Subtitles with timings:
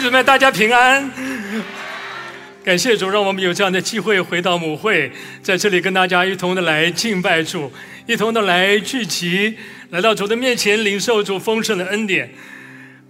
[0.00, 1.10] 兄姊妹，大家平安。
[2.62, 5.10] 感谢主，让我们有这样的机会回到母会，
[5.42, 7.72] 在这里跟大家一同的来敬拜主，
[8.06, 9.56] 一同的来聚集，
[9.90, 12.30] 来到主的面前，领受主丰盛的恩典。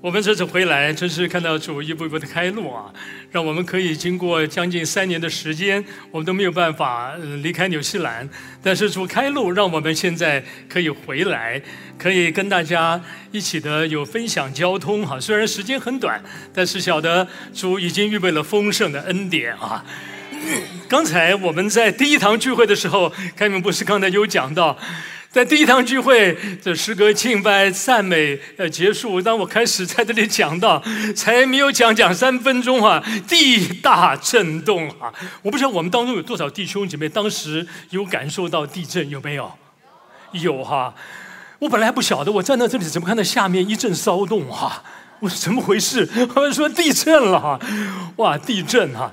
[0.01, 2.85] 我们这次回来，真是看到主一步一步的开路啊，
[3.33, 8.29] 让我们可以经过将近三年的时间，我们都没有办法离开纽西兰。
[8.63, 11.61] 但是主开路，让我们现在可以回来，
[11.99, 13.01] 可以跟大家
[13.33, 15.19] 一起的有分享交通哈。
[15.19, 16.23] 虽然时间很短，
[16.55, 19.85] 但是晓得主已经预备了丰盛的恩典啊。
[20.89, 24.79] 刚才我们在第一堂聚会的时候，开明博士刚才有讲到。
[25.31, 30.83] 在第一堂聚会，这诗歌敬拜赞美呃结束，当我开始在这里讲到，
[31.15, 35.13] 才没有讲讲三分钟啊，地大震动啊！
[35.43, 39.53] 我不知道我们当中有多少弟兄姐妹当时有感受到地震，有没有？
[40.33, 40.95] 有哈！
[41.59, 44.83] 我本来不晓得，我站在这里怎么看到下面一阵骚动哈？
[45.21, 46.09] 我说怎么回事？
[46.35, 47.61] 我说地震了哈！
[48.17, 49.13] 哇，地震哈！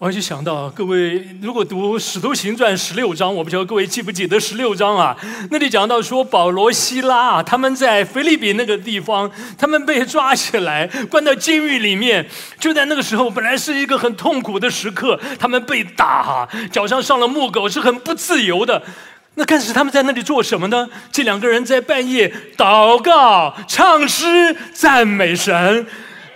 [0.00, 5.16] 我就想到，各位如果读《使徒行传》十六章，我不知道各位记不记得十六章啊？
[5.50, 12.24] 那里讲到说，保罗、希拉啊，他们在菲律宾那个地方，他们被抓起来，关到监狱里面。
[12.60, 18.80] 就在那个时候，本来是一个很痛苦的时刻，他们被打，脚上上了木狗，是很不自由的。
[19.34, 20.88] 那但是他们在那里做什么呢？
[21.10, 25.84] 这两个人在半夜祷告、唱诗、赞美神，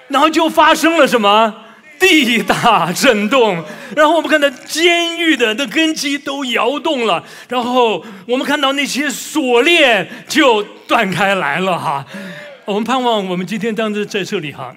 [0.08, 1.54] 然后就发生了什么？
[2.02, 3.62] 地大震动，
[3.96, 12.04] 然后我们看到监狱的那根基都摇动了，然后我们看到那些锁链就断开来了哈。
[12.64, 14.74] 我们盼望我们今天当时在这里哈。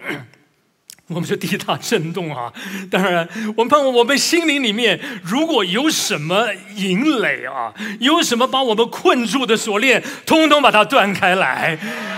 [1.08, 2.52] 我们就地大震动啊！
[2.89, 11.78] 当然，我们盼望我们心灵里面如果有什么引垒啊，有什么把我们困住的锁链，通通把它断开来。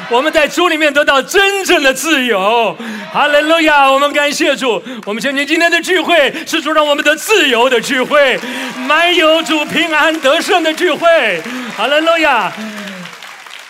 [0.09, 2.73] 我们在主里面得到真正的自由。
[3.12, 3.91] 哈利路亚！
[3.91, 4.81] 我们感谢主。
[5.03, 8.39] 我们相信今天的聚会是主让我们得自由的聚会，
[8.88, 11.41] 满有主平安得胜的聚会。
[11.75, 12.53] 哈利路亚！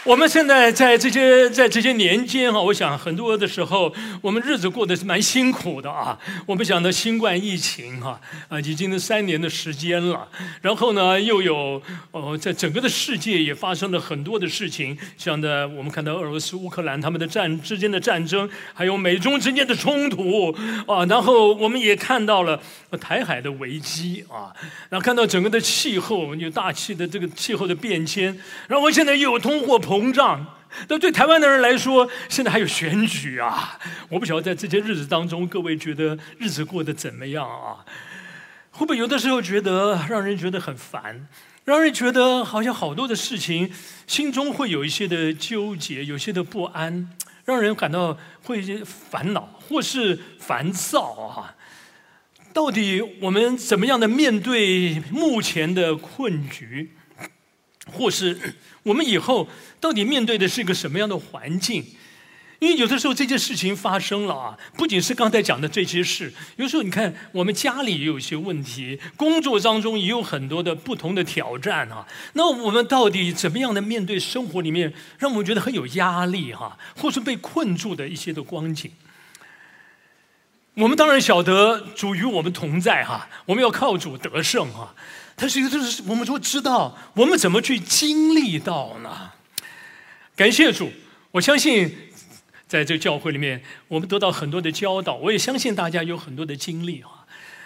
[0.08, 6.18] 我们现在在这些在这些年间哈，我想很多的时候，我们日子过得是蛮辛苦的啊。
[6.46, 10.26] 我们想到新冠疫情哈啊，已经是三年的时间了。
[10.62, 11.82] 然后呢，又有
[12.12, 20.56] 哦，在整个的世界也发生了很多的事情，像的我们看到俄罗斯、乌克兰他们的战之间的战争，还有美中之间的冲突
[20.88, 21.04] 啊。
[21.10, 22.58] 然后我们也看到了
[23.02, 24.56] 台海的危机啊，
[24.88, 28.34] 然后看到整个的气候有大气的这个气候的变迁，
[28.70, 29.97] 然后现在又有通货膨。
[29.98, 30.46] 膨胀，
[30.88, 33.80] 那对台湾的人来说，现在还有选举啊！
[34.10, 37.84] 我不晓得在这些日子当中，各位觉得日子过得怎么样啊？
[38.72, 41.28] 会不会有的时候觉得让人觉得很烦，
[41.66, 43.72] 让人觉得好像好多的事情，
[44.06, 47.10] 心中会有一些的纠结，有些的不安，
[47.46, 51.56] 让人感到会烦恼或是烦躁啊？
[52.54, 56.97] 到底我们怎么样的面对目前的困局，
[57.92, 58.56] 或是？
[58.84, 59.48] 我们以后
[59.82, 61.86] 到底面对的是一个什么样的环境？
[62.60, 72.08] 因为有的时候这件事情发生了啊，不仅是刚才讲的这些事，有时候你看我们家里也有一些问题，工作当中也有很多的不同的挑战啊。
[72.34, 78.90] 那我们到底怎么样的面对生活里面让我们觉得很有压力哈，或是被困住的一些的光景？
[80.76, 84.96] 我们当然晓得主与我们同在哈，我们要靠主得胜哈。
[85.40, 89.30] 但是，就是我们说知道我们怎么去经历到呢？
[90.36, 90.92] 感谢主，
[91.30, 91.96] 我相信
[92.68, 95.14] 在这个教会里面，我们得到很多的教导。
[95.14, 97.22] 我也相信大家有很多的经历啊。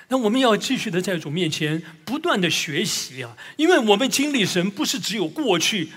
[0.10, 5.90] 那我们要继续的在主面前不断的学习啊，因为我们经历神不是只有过去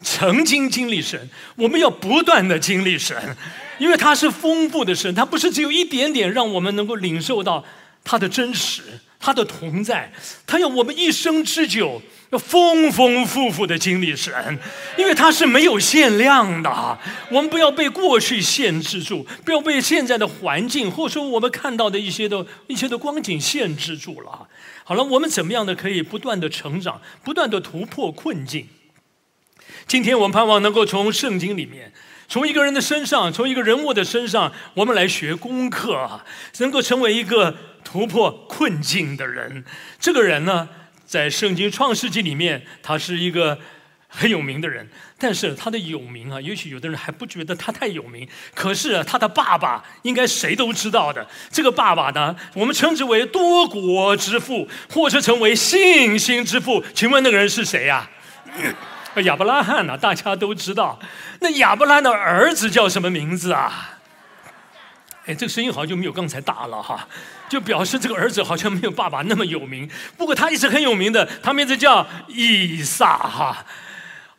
[0.00, 3.36] 曾经经历神，我们要不断的经历神，
[3.78, 7.64] 因为他是丰富的神，他不是只有一点点让我们能够领受到
[8.02, 8.82] 他的真实。
[9.22, 10.10] 他的同在，
[10.46, 12.00] 他要我们一生之久
[12.30, 14.58] 要丰丰富富的经历神，
[14.96, 16.98] 因为他是没有限量的。
[17.28, 24.48] 我们不要被过去限制住，不要被现在的环境或者说我们看到的一些的一些的光景限制住了。
[24.84, 28.66] 好了，我们怎么样的可以不断的成长，不断的突破困境？
[29.86, 31.92] 今天我们盼望能够从圣经里面，
[32.26, 36.22] 从一个人的身上，从一个人物的身上，我们来学功课，
[36.58, 37.54] 能够成为一个。
[37.90, 39.64] 突破困境的人，
[39.98, 40.68] 这个人呢，
[41.04, 43.58] 在圣经创世纪里面，他是一个
[44.06, 44.88] 很有名的人。
[45.18, 48.28] 但是他的有名啊，也许有的人还不觉得他太有名。
[48.54, 51.26] 可是他的爸爸，应该谁都知道的。
[51.50, 56.84] 这个爸爸呢，我们称之为多国之父，或者称为信心之父。
[56.94, 58.08] 请问那个人是谁呀？
[59.24, 59.98] 亚伯拉罕呢？
[59.98, 60.96] 大家都知道。
[61.40, 63.98] 那亚伯拉罕的儿子叫什么名字啊？
[65.26, 67.06] 哎，这个声音好像就没有刚才大了哈，
[67.50, 69.90] 就表示这个儿子好像没有爸爸那么有名。
[70.16, 73.66] 不过他一直很有名的，他名字叫以撒哈。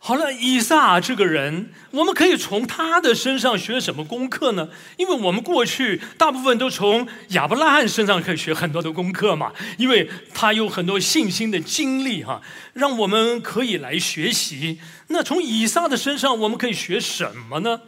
[0.03, 4.67] 好了，以撒这个人，我们可以从他的身上学什么功课呢？
[4.97, 12.41] 因为我们过去大部分都从亚伯拉罕身上可以学很多的功课嘛，因为他有很多信心的经历哈，
[12.73, 14.79] 让我们可以来学习。
[15.09, 17.81] 那从以撒的身上，我们可以学什么呢？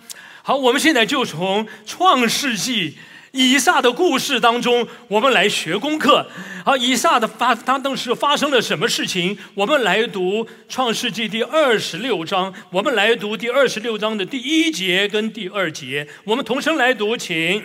[0.43, 2.97] 好，我们现在就从创世纪。
[3.33, 6.23] 以撒的故事当中，我们来学功课。
[6.63, 9.35] 好，以撒的发，他当时发生了什么事情？
[9.55, 12.53] 我们来读创世纪第二十六章。
[12.69, 16.07] 我们来读第二十六章的第一节跟第二节。
[16.25, 17.63] 我们同声来读，请。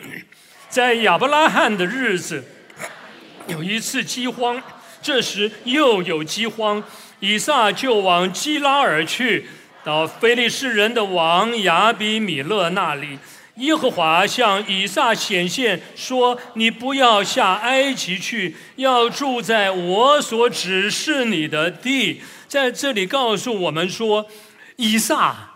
[0.70, 2.43] 在亚伯拉罕的日子，
[3.47, 4.62] 有一次饥荒，
[5.03, 6.82] 这时又有饥荒，
[7.21, 9.47] 以撒就往基拉尔去，
[9.85, 13.19] 到非利士人的王亚比米勒那里。
[13.58, 24.26] 耶和华向以撒显现说：“你不要下埃及去，要住在我所指示你的地。”在这里告诉我们说，
[24.76, 25.55] 以撒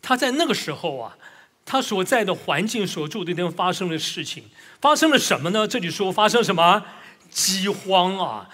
[0.00, 1.16] 他在那个时候啊，
[1.64, 4.44] 他所在的环境、所住的地方发生了事情，
[4.80, 5.68] 发生了什么呢？
[5.68, 6.82] 这里说发生什么
[7.30, 8.48] 饥荒啊？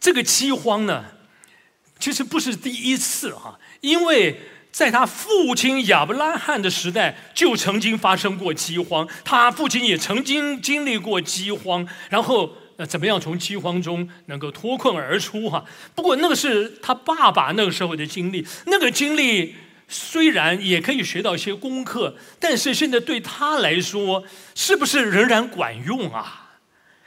[0.00, 1.04] 这个饥荒呢，
[1.98, 4.40] 其实不是第一次哈，因为。
[4.76, 9.08] 在他父亲亚伯拉罕的时代，就曾经发生过饥荒。
[9.24, 12.52] 他父亲也曾经经历过饥荒，然后，
[12.86, 15.48] 怎么样从饥荒中能够脱困而出？
[15.48, 15.64] 哈，
[15.94, 18.46] 不过那个是他爸爸那个时候的经历。
[18.66, 19.54] 那个经历
[19.88, 24.22] 虽然也可以学到一些功课，但是现在对他来说，
[24.54, 26.45] 是不是仍然管用啊？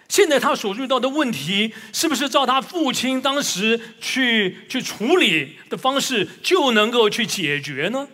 [0.09, 8.07] 现在他所遇到的问题，是不是照他父亲当时去去处理的方式就能够去解决呢？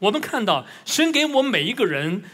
[0.00, 2.24] 我们看到，神给我们每一个人，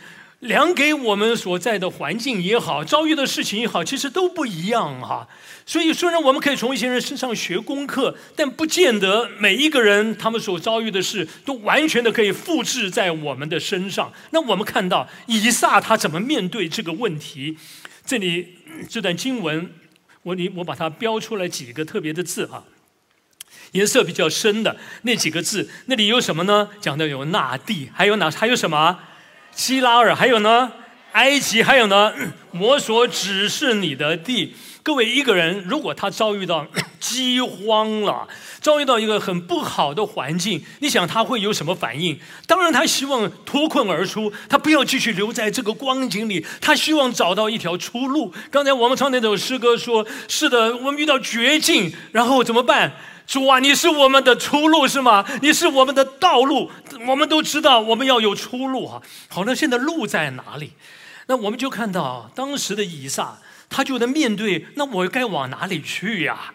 [0.41, 5.29] 量给我们所在的环境也好，遭遇的事情也好，其实都不一样哈。
[5.67, 14.11] 所以，虽然我们可以从一些人身上学功课，但不见得每一个人他们所遭遇的事都完全的可以复制在我们的身上。
[14.31, 17.59] 那我们看到以撒他怎么面对这个问题？
[18.07, 18.64] 这里。
[18.89, 19.71] 这段经文，
[20.23, 22.65] 我你我把它标出来几个特别的字啊，
[23.73, 26.69] 颜色比较深的那几个字，那里有什么呢？
[26.81, 28.31] 讲的有那地，还有哪？
[28.31, 28.99] 还有什么？
[29.53, 30.73] 希拉尔，还有呢？
[31.13, 32.13] 埃及，还有呢？
[32.53, 34.55] 我所指是你的地。
[34.83, 36.67] 各位，一个人如果他遭遇到
[37.05, 38.27] 饥荒了，
[38.63, 42.19] 遭遇到一个很不好的环境，你想他会有什么反应？
[42.47, 48.33] 当然，他希望脱困而出，他不要继续留在这个光景里，他希望找到一条出路。
[48.51, 52.95] 刚才我们唱那首诗歌说：“是的，我们遇到绝境，然后怎么办？
[53.27, 55.27] 主啊，你是我们的出路，是吗？
[55.43, 56.71] 你是我们的道路，
[57.07, 59.03] 我们都知道我们要有出路啊。
[59.29, 60.73] 好，那现在路在哪里？
[61.27, 63.37] 那我们就看到当时的以撒。”
[63.71, 66.53] 他就在面对，那我该往哪里去呀？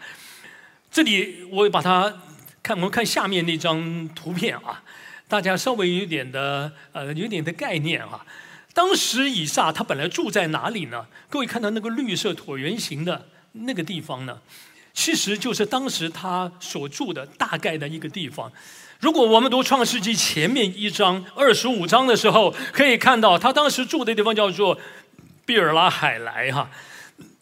[0.92, 2.14] 这里我把它
[2.64, 4.84] 看，我们看下面那张图片啊，
[5.28, 8.26] 大家稍微有点的呃，有点的概念啊。
[8.74, 11.06] 当时以撒他本来住在哪里呢？
[11.30, 14.40] 各位看到那个绿色椭圆形的那个地方呢，
[14.94, 18.52] 其实就是当时他所住的大概的一个地方。
[19.00, 24.80] 如果我们读创世纪前面一章二十五章的时候，可以看到他当时住的地方叫做
[25.46, 26.70] 比尔拉海莱哈。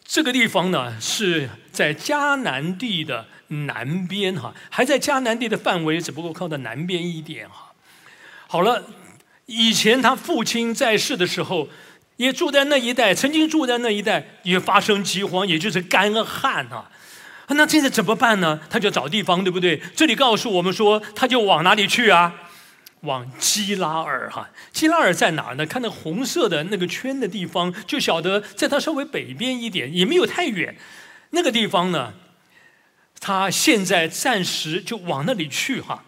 [0.04, 7.72] 这个地方呢是在迦南地的南边哈，还在迦南地的范围，只不过靠到南边一点哈。
[8.46, 8.84] 好了，
[9.46, 11.68] 以前他父亲在世的时候，
[12.16, 16.90] 也住在那一带，曾经住在那一带，也发生饥荒，也就是干旱啊。
[17.48, 18.60] 那现在怎么办呢？
[18.68, 19.80] 他就找地方，对不对？
[19.96, 22.34] 这里告诉我们说，他就往哪里去啊？
[23.02, 25.64] 往基拉尔哈，基拉尔在哪儿呢？
[25.64, 30.76] 看那红色的那个圈的地方，就晓得在它稍微北边一点，也没有太远。
[31.30, 32.12] 那个地方呢，
[33.20, 36.04] 他现在暂时就往那里去哈。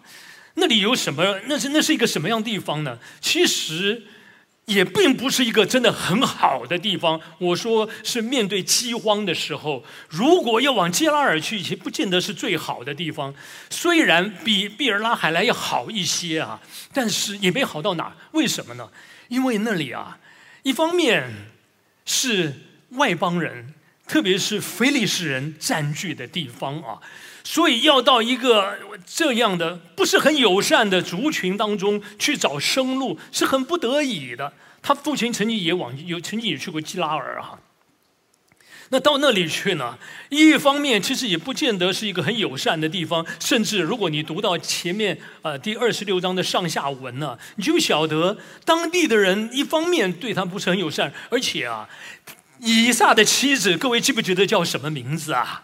[0.54, 1.40] 那里有什么？
[1.46, 2.98] 那是那是一个什么样地方呢？
[3.20, 4.02] 其实。
[4.66, 7.20] 也并不是一个真的很好的地方。
[7.38, 13.34] 我说是面对饥荒的时候，如果要往基拉尔去，也不见得是最好的地方。
[13.68, 16.60] 虽然比毕尔拉海莱要好一些啊，
[16.92, 18.14] 但是也没好到哪。
[18.30, 18.88] 为什么呢？
[19.26, 20.16] 因为那里啊，
[20.62, 21.28] 一方面
[22.04, 22.54] 是
[22.90, 23.74] 外邦人，
[24.10, 26.98] 特别是非利士人占据的地方啊。
[27.44, 28.76] 所以要到一个
[29.06, 34.52] 这样的不是很友善的族群当中去找生路，是很不得已的。
[34.82, 37.60] 他父亲曾经也往有曾经也去过基拉尔哈。
[38.92, 39.96] 那到那里去呢？
[40.30, 51.88] 一方面其实也不见得是一个很友善的地方，甚至如果你读到前面呃第二十六章的上下文呢，你就晓得当地的人一方面对他不是很友善，而且啊，
[52.60, 55.62] 以撒的妻子，各位记不记得叫什么名字啊？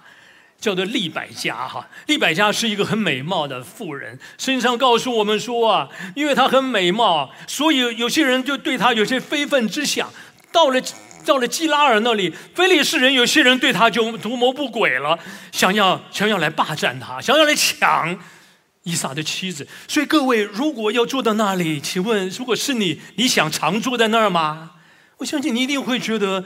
[0.58, 1.86] 叫做利百加哈。
[2.06, 10.10] 利百加是一个很美貌的妇人，圣经上告诉我们说啊，因为她很美貌，所以有些人就对她有些非分之想，
[10.50, 10.80] 到了。
[11.26, 15.18] 到了基拉尔那里，非利士人有些人对他就图谋不轨了，
[15.50, 18.16] 想要想要来霸占她，想要来抢
[18.84, 19.66] 伊萨的妻子。
[19.88, 24.70] 所以各位，如果要住到那里，请问，如果是你，你想常住在那儿吗？
[25.16, 26.44] 我相信你一定会觉得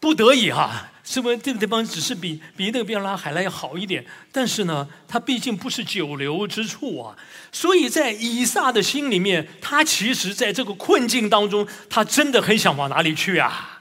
[0.00, 0.88] 不得已哈。
[1.02, 4.04] 是不是这个地方只是比比那个比拉海拉要好一点？
[4.30, 7.16] 但是呢，它毕竟不是久留之处啊。
[7.50, 13.80] 所以在以撒的心里面，他其实在这个困境当中，他真的很想往哪里去啊？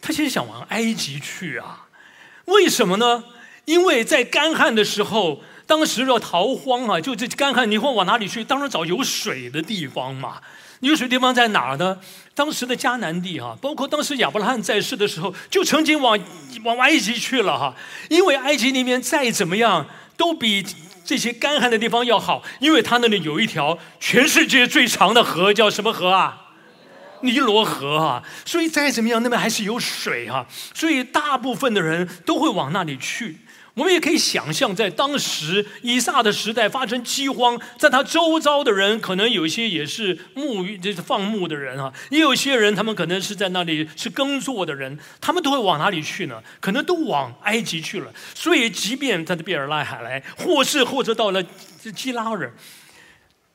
[0.00, 1.86] 他其实想往埃及去啊，
[2.46, 3.22] 为什么呢？
[3.66, 8.42] 因为在干旱的时候，当时要逃荒啊，就这干旱，你会往哪里去？
[8.42, 10.40] 当然找有水的地方嘛。
[10.80, 11.98] 有水地方在哪儿呢？
[12.34, 16.18] 当时的迦南地哈，包括当时亚伯拉罕在世的时候，就曾经往
[16.64, 17.74] 往埃及去了哈。
[18.10, 20.64] 因为埃及那边再怎么样，都比
[21.04, 26.42] 这些干旱的地方要好，因为他那里有一条全世界最长的河，叫什么河啊？
[27.22, 33.38] 尼罗河啊，所以再怎么样，那边还是有水哈，所以大部分的人都会往那里去。
[33.76, 46.42] 我们也可以想象，在当时以撒的时代发生饥荒，在他周遭的人可能有一些也是牧，就是放牧的人啊，也有些人他们可能是在那里是耕作的人，他们都会往哪里去呢？
[46.58, 48.10] 可能都往埃及去了。
[48.34, 51.42] 所以，即便他的比尔拉海来，或是或者到了
[51.94, 52.54] 基拉尔，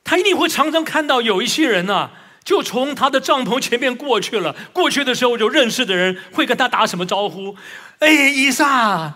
[0.04, 2.12] 他一定会常常看到有一些人呢。
[2.44, 4.52] 就从他的帐篷前面过去了。
[4.74, 7.56] 过去的时候，就认识的人会跟他打什么招呼？
[8.00, 9.14] 哎，伊萨，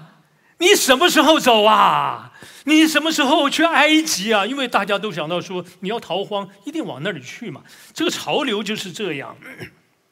[0.57, 2.31] 你什么时候走啊？
[2.67, 4.45] 你什么时候去埃及啊？
[4.45, 7.61] 因为大家都想到说，你要逃荒，一定往那里去嘛。
[7.93, 9.37] 这个潮流就是这样。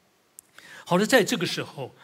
[0.85, 1.95] 好了，在这个时候，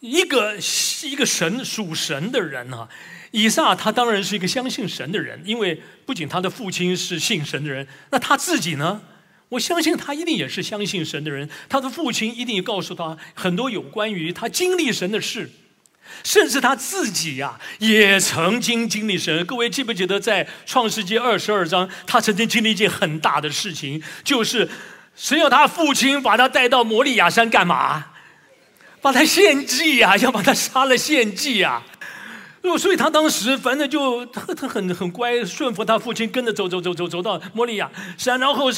[0.00, 0.56] 一个
[1.02, 2.88] 一个神属神的人啊，
[3.32, 9.02] 以撒他当然是一个相信神的人，因为不仅他的父亲是信神的人，那他自己呢？
[9.50, 15.50] 我相信他一定也是相信神的人，他的父亲一定告诉他很多有关于他经历神的事，
[16.22, 19.44] 甚至他自己呀也曾经经历神。
[19.46, 24.68] 各位记不记得在创世纪二十二章，他曾经经历一件很大的事情，就是
[25.16, 28.06] 神要他父亲把他带到摩利亚山干嘛？
[29.00, 31.82] 把他献祭呀，要把他杀了献祭呀。
[32.78, 38.70] 所以他当时反正就他他很很乖，顺服他父亲，跟着走走走走走到摩利亚山，然后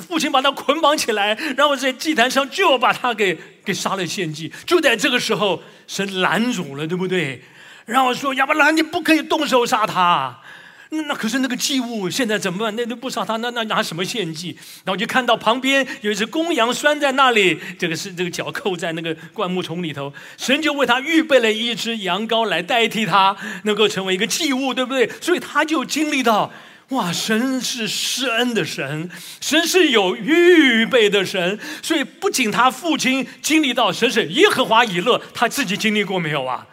[0.00, 4.52] 父亲把他捆绑起来，然后在祭坛上就要把他给给杀了献祭。
[4.66, 7.42] 就在这个时候，神拦阻了，对不对？
[7.84, 10.40] 然后说亚伯拉，你不可以动手杀他。
[10.90, 12.74] 那可是那个祭物现在怎么办？
[12.74, 14.56] 那都不杀他，那那拿什么献祭？
[14.84, 20.10] 然后就看到旁边有一只公羊拴在那里，这个是这个脚扣在那个灌木丛里头。
[20.38, 25.06] 神就为他预备了一只羊羔来代替他，能够成为一个祭物，对不对？
[25.20, 26.50] 所以他就经历到，
[26.88, 29.10] 哇，神是施恩的神，
[29.42, 31.58] 神是有预备的神。
[31.82, 36.66] 所以不仅他父亲经历到神是耶和华以勒，他自己经历过没有啊？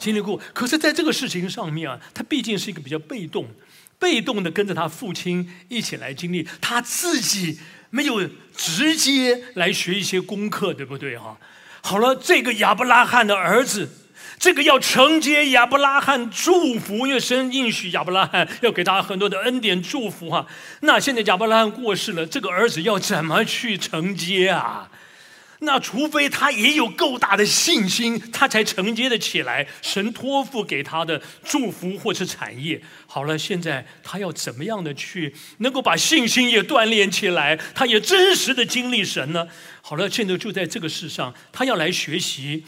[0.00, 3.46] 经历过，可是在这个事情上面啊，他毕竟是一个比较被动，
[3.98, 8.26] 被动的跟着他父亲一起来经历，他自己没有
[8.56, 11.36] 直接来学一些功课，对不对哈？
[11.82, 13.88] 好了，这个亚伯拉罕的儿子，
[14.38, 20.46] 这个要承接亚伯拉罕祝福，因为神应许亚伯拉罕要给他很多的恩典祝福哈。
[20.80, 24.90] 那现在亚伯拉罕过世了，这个儿子要怎么去承接啊？
[25.60, 32.80] 那除非他也有够大的信心，他才承接得起来神托付给他的祝福或是产业。
[33.06, 39.46] 好了，现在他要怎么样的去能够把信心也锻炼起来，他也真实的经历神呢？
[39.82, 42.64] 好了，现在就在这个世上，他要来学习。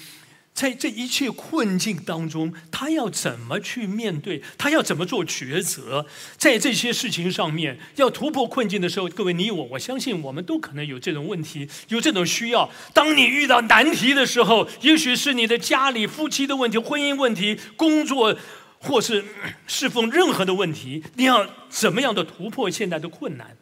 [0.54, 4.42] 在这一切困境当中，他要怎么去面对？
[4.58, 6.04] 他要怎么做抉择？
[6.36, 12.70] 在这些事情上面，要突破困境的时候，各位你我，我相信我们都可能有这种问题，有这种需要。
[12.92, 18.36] 当你遇到难题的时候，也许是你的家里夫妻的问题、婚姻问题、工作，
[18.78, 19.24] 或是
[19.66, 23.56] 侍奉任何的问题，你要怎么样的突破现在的困难？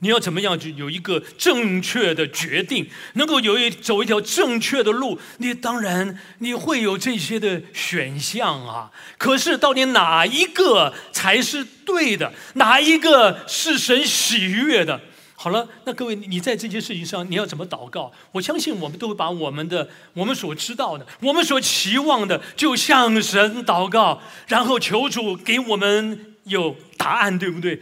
[0.00, 5.18] 你要怎么样去有一个正确的决定，能够有一走一条正确的路？
[5.38, 8.90] 你当然你会有这些的选项啊。
[9.16, 12.32] 可是到底哪一个才是对的？
[12.54, 15.00] 哪一个是神喜悦的？
[15.38, 18.10] 好了，那各位，你在这件事情上你要怎么祷告？
[18.32, 27.80] 我相信我们都会把我们的、我们所知道的、我们所期望的，就向神祷告，然后求主给我们有答案，对不对？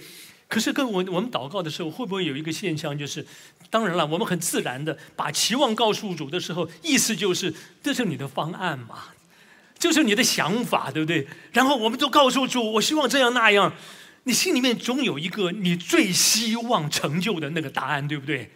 [0.54, 3.26] 可是，跟我我们祷告的时候，会不会有一个现象，就是
[3.70, 9.06] 当然了，我们很自然的把期望告诉主的时候，意思就是这是你的方案嘛，
[9.76, 11.26] 就是你的想法，对不对？
[11.50, 13.74] 然后我们都告诉主，我希望这样那样。
[14.22, 18.52] 你心里面总有一个你最希望成就的那个答案，对不对？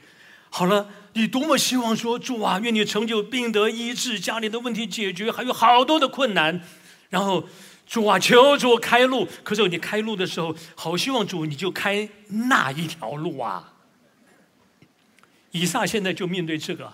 [0.50, 6.62] 好了，你多么希望说主啊，愿你成就病得医治，家里的问题解决，还有好多的困难。
[7.10, 7.48] 然后
[7.88, 9.26] 主啊，求主开路。
[9.42, 13.72] 可是你开路的时候，好希望主你就开那一条路啊。
[15.50, 16.92] 以撒现在就面对这个，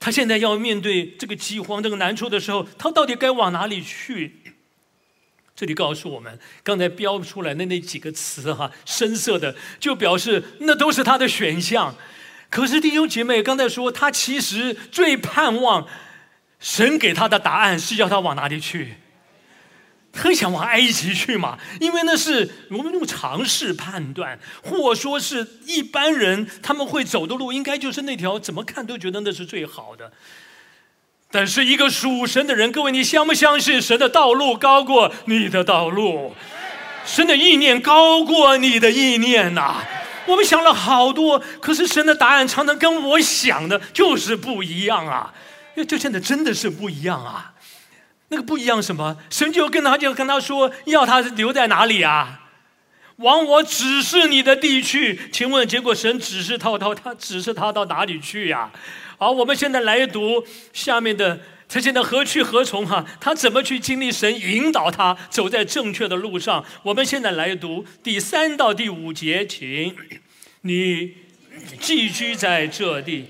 [0.00, 4.42] 他现在要面对这个饥荒、这个难处的时候，他到底该往哪里去？
[5.54, 11.94] 这里告诉我们，刚才标出来的那几个词哈，深色的就表示那都是他的选项。
[12.48, 15.86] 可是弟兄姐妹刚才说，他其实最盼望
[16.58, 18.96] 神给他的答案是要他往哪里去？
[20.12, 30.10] 很想往埃及去嘛，因为那是我们用常识判断，或说是一般人他们会走的路，应该就是那条怎么看都觉得那是最好的。
[31.30, 36.34] 但是一个属神的人，各位，你相不相信神的道路高过你的道路？
[37.06, 39.76] 神的意念高过你的意念呐！
[40.26, 45.32] 我们想了好多，可是神的答案常常跟我想的就是不一样啊！
[45.76, 47.52] 因为这现在真的是不一样啊！
[48.30, 49.16] 那个不一样什么？
[49.28, 52.48] 神就跟他就跟他说，要他留在哪里啊？
[53.16, 55.18] 往我指示你的地去。
[55.30, 58.70] 请问，结果神指示他到他指示他到哪里去呀？
[59.18, 62.86] 好，我们现在来读下面的，他现在何去何从？
[62.86, 66.64] 哈，他怎么去经历神引导他走在正确的路上？
[66.84, 69.94] 我们现在来读第三到第五节，请
[70.62, 71.14] 你
[71.80, 73.26] 寄居在这地，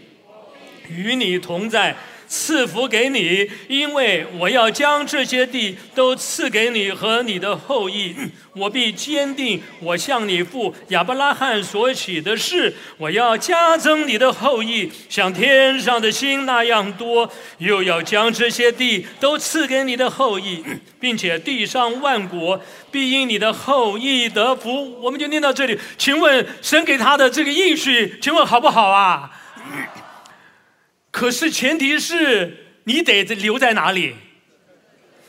[0.88, 1.96] 与你同在。
[2.30, 8.14] 赐福给你，因为我要将这些地都赐给你和你的后裔。
[8.54, 17.28] 我必坚定我向你父亚伯拉罕所起的事，我要加增你的后裔，像天上的星那样多。
[17.58, 20.64] 又要将这些地都赐给你的后裔，
[21.00, 22.60] 并且地上万国
[22.92, 25.00] 必因你的后裔得福。
[25.00, 25.76] 我们就念到这里。
[25.98, 29.30] 请问神给他的这个应许，请问好不好啊？
[31.10, 34.14] 可是前提是你得留在哪里？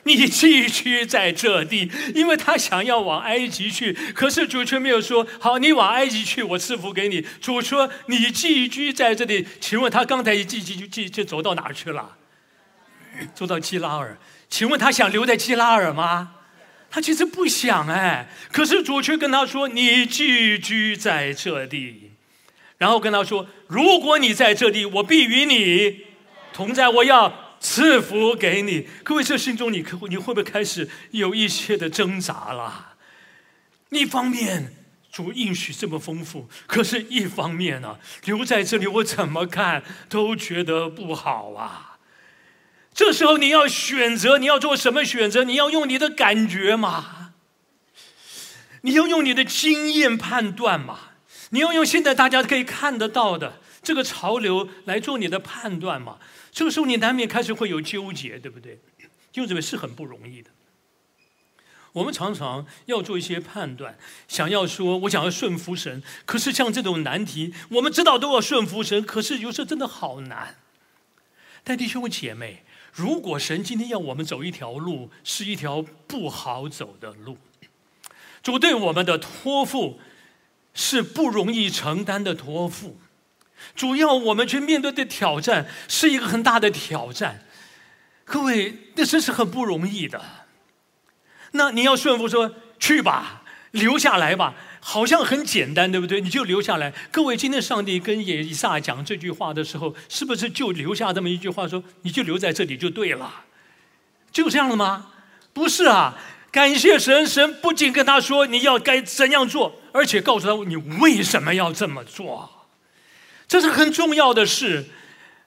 [0.04, 3.94] 你寄居在这地，因为他想要往埃及去。
[4.16, 12.18] 可是主却没有说：“好，你往埃及去，我赐福给你。”主说：“你寄居在这里。”请问他刚才一寄寄寄就走到哪去了？
[13.36, 14.18] 走到基拉尔。
[14.50, 16.32] 请问他想留在基拉尔吗？
[16.90, 18.28] 他其实不想哎。
[18.52, 22.11] 可是主却跟他说：“你寄居在这地。”
[22.82, 26.04] 然后跟他说：“如果你在这里，我必与你
[26.52, 32.96] 同在，我要赐福给你。”各位，这心中你可你会不会开始有一些的挣扎了？
[33.92, 34.74] 一方面
[35.12, 42.00] 主应许这么丰富，可是一方面呢，留在这里我怎么看都觉得不好啊。
[42.96, 45.44] 这时候你要选择，你要做什么选择？
[45.44, 47.34] 你要用你的感觉吗？
[48.82, 51.11] 你要用你的经验判断吗？
[51.52, 56.18] 你要用现在大家可以看得到的这个潮流来做你的判断嘛？
[56.52, 58.80] 这个时候你难免开始会有纠结，对不对？
[59.32, 60.50] 就这个是很不容易的。
[61.94, 70.56] 我们常常要做一些判断，想要说我想要顺服神，可是像这种难题，我们知道都要顺服神，可是有时候真的好难。
[71.64, 77.38] 但弟兄姐妹，如果神今天要我们走一条路，是一条不好走的路，
[78.42, 80.00] 主对我们的托付。
[80.74, 82.98] 是不容易承担的托付，
[83.76, 87.46] 主要我们去面对的挑战是一个很大的挑战。
[88.24, 90.24] 各位，那真是很不容易的。
[91.52, 96.22] 那你要顺服说去吧，留下来吧，好像很简单，对不对？
[96.22, 96.94] 你就留下来。
[97.12, 103.44] 各位，今天上帝跟耶以撒讲这句话的时候，是不是就留下这么一句话说，你就留在这里就对了？
[104.32, 105.12] 就这样了吗？
[105.52, 106.18] 不是啊。
[106.52, 112.68] 感谢神，神不仅跟他说你要该怎样做，而且告诉他你为什么要这么做，
[113.48, 114.86] 这是很重要的事。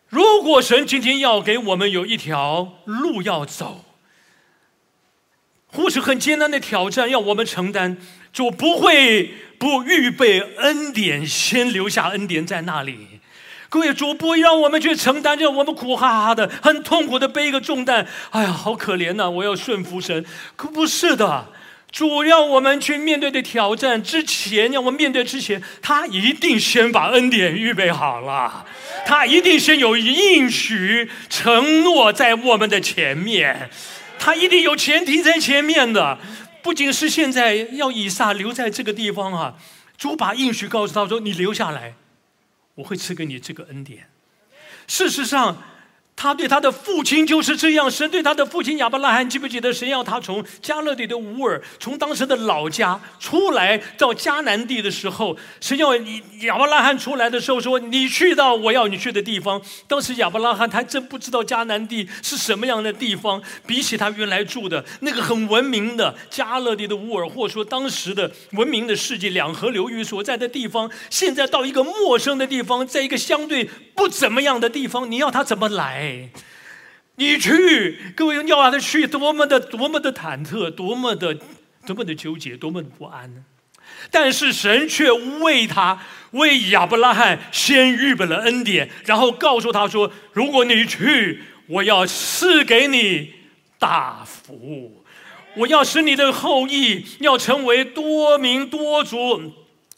[0.08, 3.84] 如果神今天要给我们有一条路要走，
[5.66, 7.98] 或是很艰难的挑战要我们承担，
[8.32, 13.13] 就不会不预备恩典，先留下恩典在那里。
[13.68, 18.06] 各位主不会让我们去承担，着我们苦哈哈的、很痛苦的背一个重担。
[18.30, 19.28] 哎呀，好可怜呐！
[19.28, 20.24] 我要顺服神，
[20.56, 21.46] 可不是的。
[21.90, 28.66] 主要我们去面对的挑战之前，要我们面对之前，他一定先把恩典预备好了，
[29.06, 33.70] 他一定先有应许承诺在我们的前面，
[34.18, 36.18] 他一定有前提在前面的。
[36.62, 39.54] 不仅是现在要以撒留在这个地方啊，
[39.96, 41.94] 主把应许告诉他说：“你留下来，
[42.74, 44.10] 我会赐给你这个恩典。”
[44.86, 45.73] 事实上。
[46.16, 47.90] 他对他的父亲就是这样。
[47.90, 49.72] 神对他的父亲亚伯拉罕，记不记得？
[49.72, 76.03] 神要他从加勒底的乌尔，从当时的老家出来到迦南地的时候，神要你亚伯拉罕出来的时候说：“你去到我要你去的地方。”当时亚伯拉罕他真不知道迦南地是什么样的地方，比起他原来住的那个很文明的加勒底的乌尔，或者说当时的文明的世界两河流域所在的地方，现在到一个陌生的地方，在一个相对不怎么样的地方，你要他怎么来？
[76.04, 76.28] 哎，
[77.16, 81.34] 你去，各位要让他去，多么的多么的忐忑，多么的
[81.86, 83.42] 多么的纠结，多么的不安呢？
[84.10, 85.98] 但是神却为他
[86.32, 93.32] 为亚伯拉罕先预备了恩典，然后告诉他说：“如果你去，我要赐给你
[93.78, 95.02] 大福，
[95.56, 99.52] 我要使你的后裔要成为多民多族。”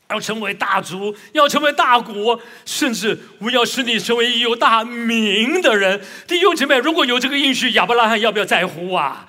[0.08, 6.00] 要成为大族，要成为大国，甚至我要使你成为有大名的人。
[6.26, 9.26] 弟兄姐妹，如果有这个应许，亚伯拉罕要不要在乎啊？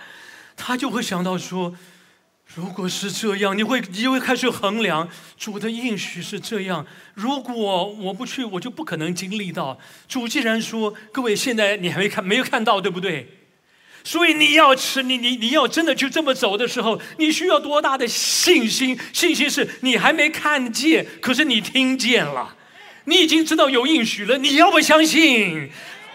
[0.55, 1.73] 他就会想到说，
[2.55, 6.85] 如果是这样，你会你会开始衡量主的应许是这样。
[7.13, 10.27] 如果我不去，我就不可能经历到主。
[10.27, 13.36] 既然说，各位现在你还没看，没有看到，对不对？
[14.07, 18.97] 所以你要吃，你你你要真的就这么走的时候，你需要多大的信心？
[19.11, 22.55] 信心是你还没看见，可是你听见了，
[23.03, 24.37] 你已经知道有应许了。
[24.37, 25.69] 你要不相信？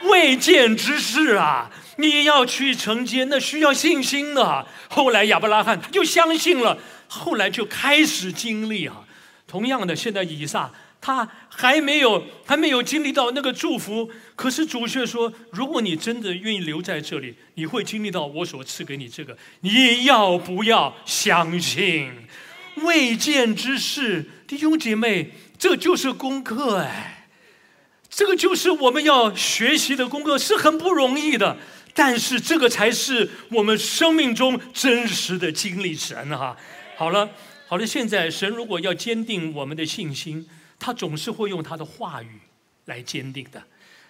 [0.04, 1.70] 未见之事啊！
[1.96, 4.66] 你要去承接，那需要信心的。
[4.88, 6.78] 后来亚伯拉罕他就相信了，
[7.08, 9.02] 后来就开始经历啊。
[9.46, 10.70] 同样的，现在以撒。
[11.04, 19.36] 他还没有还没有经历到那个祝福，可是主却说：如果你真的愿意留在这里，你会经历到我所赐给你这个。
[19.62, 22.12] 你要不要相信？
[22.76, 27.26] 未见之事，弟兄姐妹，这就是功课哎，
[28.08, 31.56] 这个就是我们要学习的功课，是很不容易的。
[31.92, 36.56] 但是这个才是我们生命中真实的经历神哈。
[36.96, 37.28] 好了，
[37.66, 40.46] 好了，现在神如果要坚定我们的信心。
[40.84, 42.40] 他总是会用他的话语
[42.86, 43.62] 来坚定的，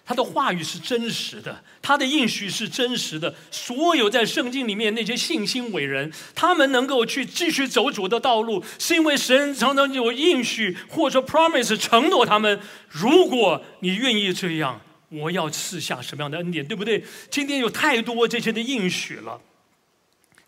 [0.03, 3.35] 他的话语是真实的，他的应许是真实的。
[3.51, 12.59] 所有在圣经里面那些信心伟人，他们能够去继续走主的道路，是因为神常常有应许或者 promise 承诺他们。
[12.89, 17.05] 如果你愿意这样，我要赐下什么样的恩典，对不对？
[17.29, 19.39] 今天有太多这些的应许了，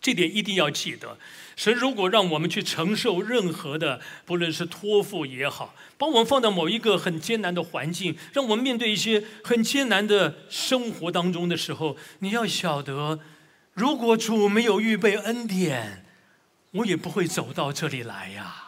[0.01, 1.19] 这点一定要记得。
[1.56, 13.20] 神如果让我们去承受任何的，不论是托付也好，把我们放到某一个很艰难的环境，让我们面对一些很艰难的生活当中的时候，你要晓得，
[13.74, 16.06] 如果主没有预备恩典，
[16.72, 18.63] 我也不会走到这里来呀。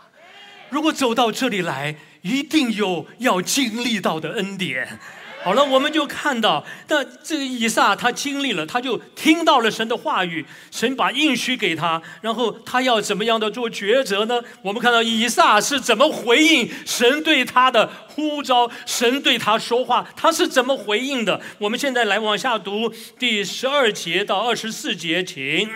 [0.69, 4.99] 如果走到这里来，一定有要经历到的恩典。
[5.47, 14.41] 好了，我们就看到，那这个以撒他经历了，他就听到了神的话语，神把应许给他，然后他要怎么样的做抉择呢？
[14.61, 21.39] 我们看到以撒是怎么回应神对他的呼召，神对他说话，他是怎么回应的？
[21.59, 25.69] 我们现在来往下读第十二节到二十四节，请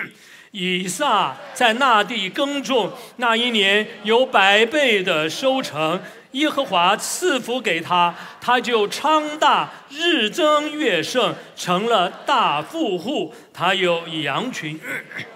[0.51, 6.01] 以撒在那地耕种，那一年有百倍的收成。
[6.31, 13.33] 耶和华赐福给他，他就昌大，日增月盛，成了大富户。
[13.53, 14.79] 他有羊群，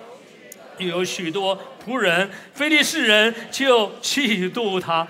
[0.78, 2.30] 有许多仆人。
[2.54, 5.06] 非利士人就嫉妒他。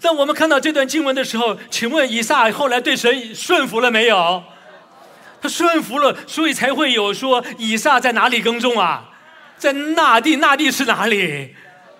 [0.00, 4.42] 当我们看到这段经文的时候，请问以撒后来对神顺服了没有？
[5.40, 9.08] 他顺服了，所以才会有说以撒在哪里耕种啊？
[9.56, 11.54] 在那地，那地是哪里？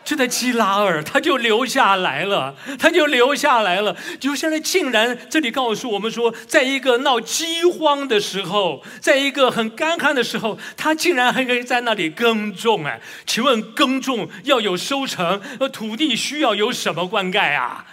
[0.09, 3.95] 就在基拉尔，他就留下来了，他就留下来了。
[4.23, 12.87] 留下来，竟然这里告诉我们说，在一个闹饥荒的时候，在一个很干旱的时候，他竟然还可以在那里耕种。
[12.87, 17.85] 哎，请问耕种要有收成，呃，土地需要有什么灌溉啊？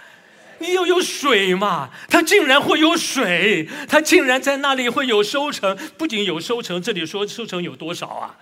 [0.60, 1.90] 你要有水嘛？
[2.08, 5.76] 他竟然会有水，他竟然在那里会有收成。
[5.98, 8.34] 不仅有收成，这里说收成有多少啊？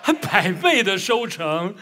[0.00, 1.74] 还百倍的收成。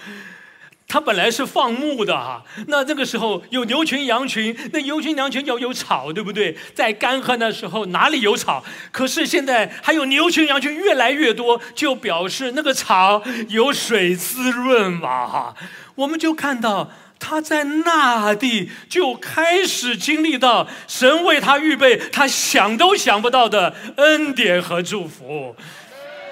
[0.90, 6.56] 他本来是放牧的哈，那这个时候有牛群羊群，那牛群羊群要有草，对不对？
[6.74, 8.64] 在干旱的时候哪里有草？
[8.90, 15.54] 可是现在还有牛群羊群越来越多，就表示那个草有水滋润嘛哈。
[15.94, 25.54] 我们就看到他在那地就开始经历到神为他预备他想都想不到的恩典和祝福。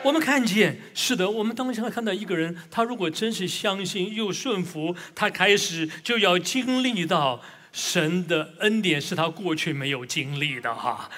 [0.06, 7.42] 我们看见，是的，我们当下看到一个人，他如果真是相信又顺服，他开始就要经历到
[7.72, 11.10] 神的恩典，是他过去没有经历的哈。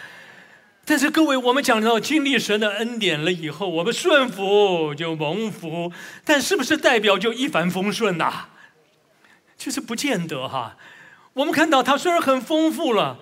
[0.87, 5.93] 但是各位，我们讲到经历神的恩典了以后，我们顺服就蒙福，
[6.25, 8.47] 但是不是代表就一帆风顺呐？
[9.59, 10.79] 其实不见得哈。
[11.35, 13.19] 我们看到他虽然很丰富了，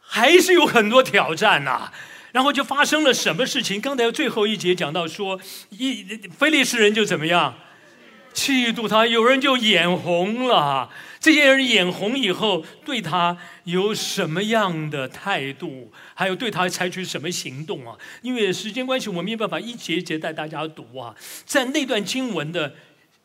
[0.00, 1.92] 还是有很多挑战呐。
[2.36, 3.80] 然后就发生了什么事情？
[3.80, 6.04] 刚才最后一节讲到说，一
[6.36, 7.54] 非利士人就怎么样，
[8.34, 10.90] 嫉妒他，有人就眼红了。
[11.18, 15.90] 这些人眼红以后，对他有什么样的态度？
[16.12, 17.96] 还有对他采取什么行动啊？
[18.20, 21.14] 因为时间关系，我没有办法一节一节带大家读啊。
[21.46, 22.74] 在那段经文的。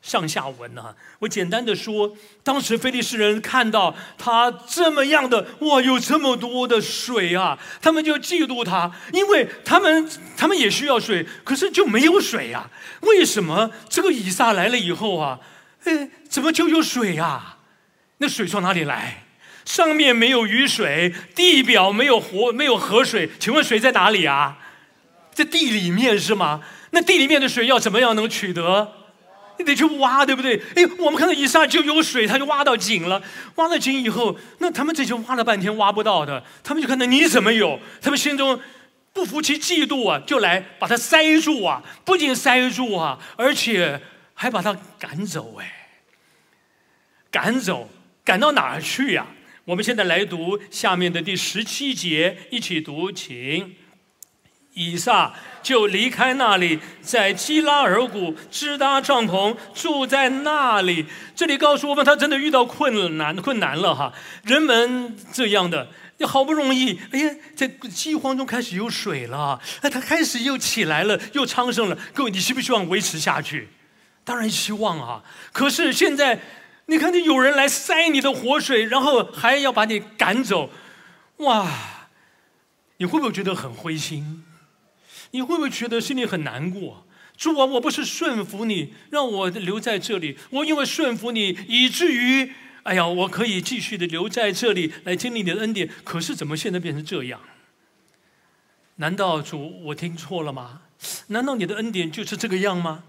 [0.01, 0.95] 上下文呢？
[1.19, 2.11] 我简单的说，
[2.43, 12.69] 当时菲利士人看到他这么样的哇，有这么多的水啊，他们就嫉妒他，因为他们他们也需要水，可是就没有水啊。
[13.01, 15.39] 为什么这个以撒来了以后啊，
[15.83, 17.59] 哎，怎么就有水啊？
[18.17, 19.25] 那水从哪里来？
[19.63, 24.57] 上面没有雨水，地表没有活没有河水，请问水在哪里啊？
[25.31, 26.61] 在地里面是吗？
[26.89, 29.00] 那地里面的水要怎么样能取得？
[29.61, 30.61] 你得去挖，对不对？
[30.75, 33.21] 哎，我们看到以撒就有水，他就挖到井了。
[33.55, 37.79] 挖了井以后，那他们这些挖了半天挖不到的，他们就看到你怎么有？
[38.01, 38.59] 他们心中
[39.13, 41.83] 不服气、嫉妒啊，就来把他塞住啊！
[42.03, 44.01] 不仅塞住啊，而且
[44.33, 45.57] 还把他赶走。
[45.59, 45.89] 哎，
[47.29, 47.89] 赶走，
[48.25, 49.27] 赶到哪儿去呀？
[49.65, 53.75] 我们现在来读下面的第十七节，一起读，请。
[54.73, 61.05] 以撒就离开那里，在基拉尔谷支搭帐篷，住在那里。
[61.35, 64.13] 这里告诉我们，他真的遇到困难困难了哈。
[64.43, 71.97] 人们这样的，你好不容易，哎呀，在饥荒中开始有水了，哎，他开始又起来了，又昌盛了。
[72.13, 73.69] 各位，你希不希望维持下去？
[74.23, 75.23] 当然希望啊。
[75.51, 76.39] 可是现在，
[76.85, 80.69] 你看，见有人来塞你的活水，然后还要把你赶走，
[81.37, 81.67] 哇，
[82.97, 84.43] 你会不会觉得很灰心？
[85.31, 87.05] 你会不会觉得心里很难过？
[87.37, 90.37] 主啊，我不是顺服你，让我留在这里。
[90.51, 92.51] 我因为顺服你，以至于，
[92.83, 95.89] 哎呀，我可以继续的留在这里来经历你的恩典。
[96.03, 97.39] 可是怎么现在变成这样？
[98.97, 100.81] 难道主我听错了吗？
[101.27, 103.03] 难道你的恩典就是这个样吗？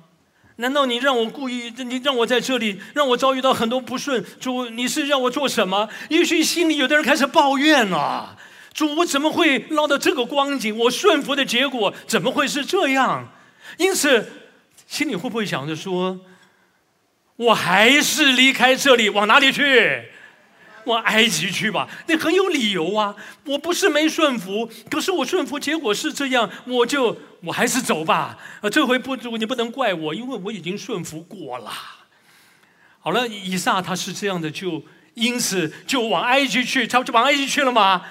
[0.56, 4.24] 难道你让我故意，你让我在这里，让我遭遇到很多不顺？
[4.40, 5.90] 主，你是让我做什么？
[6.08, 8.38] 也许心里有的人开始抱怨了。
[8.72, 10.76] 主，我怎么会落到这个光景？
[10.76, 13.28] 我顺服的结果怎么会是这样？
[13.78, 14.30] 因此，
[14.86, 16.18] 心里会不会想着说，
[17.36, 20.08] 我还是离开这里，往哪里去？
[20.84, 21.88] 往埃及去吧。
[22.08, 23.14] 那很有理由啊！
[23.44, 28.36] 我不是没顺服，可是我顺服结果是这样，我就我还是走吧。
[28.60, 31.70] 啊，这回不，你不能怪我，因为我已经顺服过了。
[32.98, 34.82] 好了，以撒他是这样的，就
[35.14, 38.02] 因此就往埃及去，他就往埃及去了吗？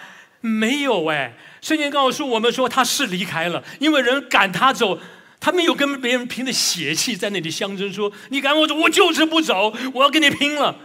[0.42, 5.00] 没有哎，圣经告诉我们说他是离开了，因为人赶他走，
[5.40, 10.76] 他没有跟别人凭着血气在那里相争，说你赶我走，我就是不走，我要跟你拼了。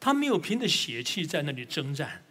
[0.00, 2.22] 他没有凭着血气在那里征战。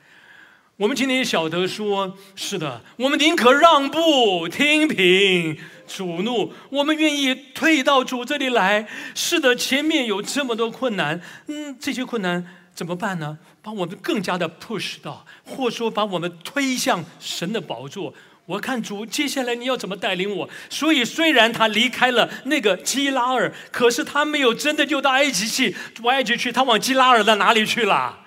[0.78, 8.88] 我们今天也晓得说，是的，我们宁可让步，听凭主怒，我们愿意退到主这里来。
[9.16, 12.46] 是的，前面有这么多困难，嗯，这些困难。
[12.76, 13.40] 怎么办呢？
[13.68, 18.14] 把我们更加的 push 到，或说把我们推向神的宝座。
[18.46, 20.50] 我看主接下来你要怎么带领我？
[20.70, 28.18] 所以虽然他离开了那个基拉尔，可是他没有真的就到埃及去，往埃及去，他往基拉尔的哪里去了？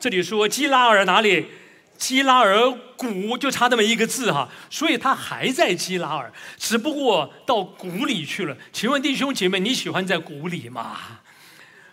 [0.00, 1.46] 这里说基拉尔哪里？
[1.96, 8.56] 基拉尔谷就差那么一个字哈，所以他还在基拉尔，只不过到谷里去了。
[8.72, 11.20] 请问弟兄姐妹，你喜欢在谷里吗？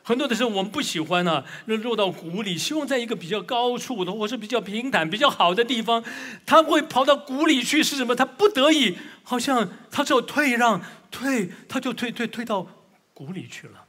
[0.10, 6.04] 很多的时候，我们不喜欢呢，落到谷里，希望在一个比较高处的，或是比较平坦、比较好的地方。
[6.48, 8.16] 他会跑到谷里去，是什么？
[8.16, 12.66] 他不得已，好像他只有退让，退，他就退退退到
[13.14, 13.86] 谷里去了。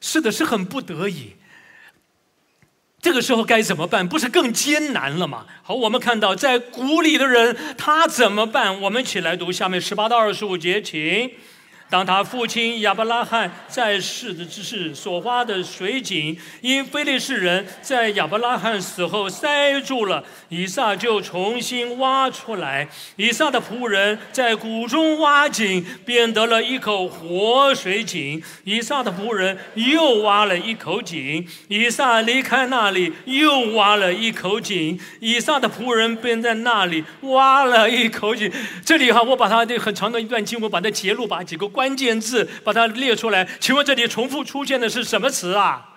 [0.00, 1.34] 是的，是很不得已。
[3.02, 4.08] 这个时候该怎么办？
[4.08, 5.44] 不是更艰难了吗？
[5.62, 8.80] 好，我们看到在谷里的人，他怎么办？
[8.80, 11.30] 我们一起来读下面十八到二十五节，请。
[11.90, 22.88] 当他父亲亚伯拉罕在世的之时所挖的水井，因非利士人在亚伯拉罕死后塞住了，以撒就重新挖出来。
[23.16, 28.42] 以撒的仆人在谷中挖井，便得了一口活水井。
[28.64, 34.98] 以撒的仆人又挖了一口井，以撒离开那里，又挖了一口井。
[35.20, 38.50] 以撒的仆人便在那里挖了一口井。
[38.84, 41.94] 这里哈，我把它这很长的一段经文，把它截录，把几个关。
[41.94, 45.90] 键字把它列出来，请问这里重复出现的是什么词啊？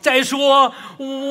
[0.00, 0.74] 再说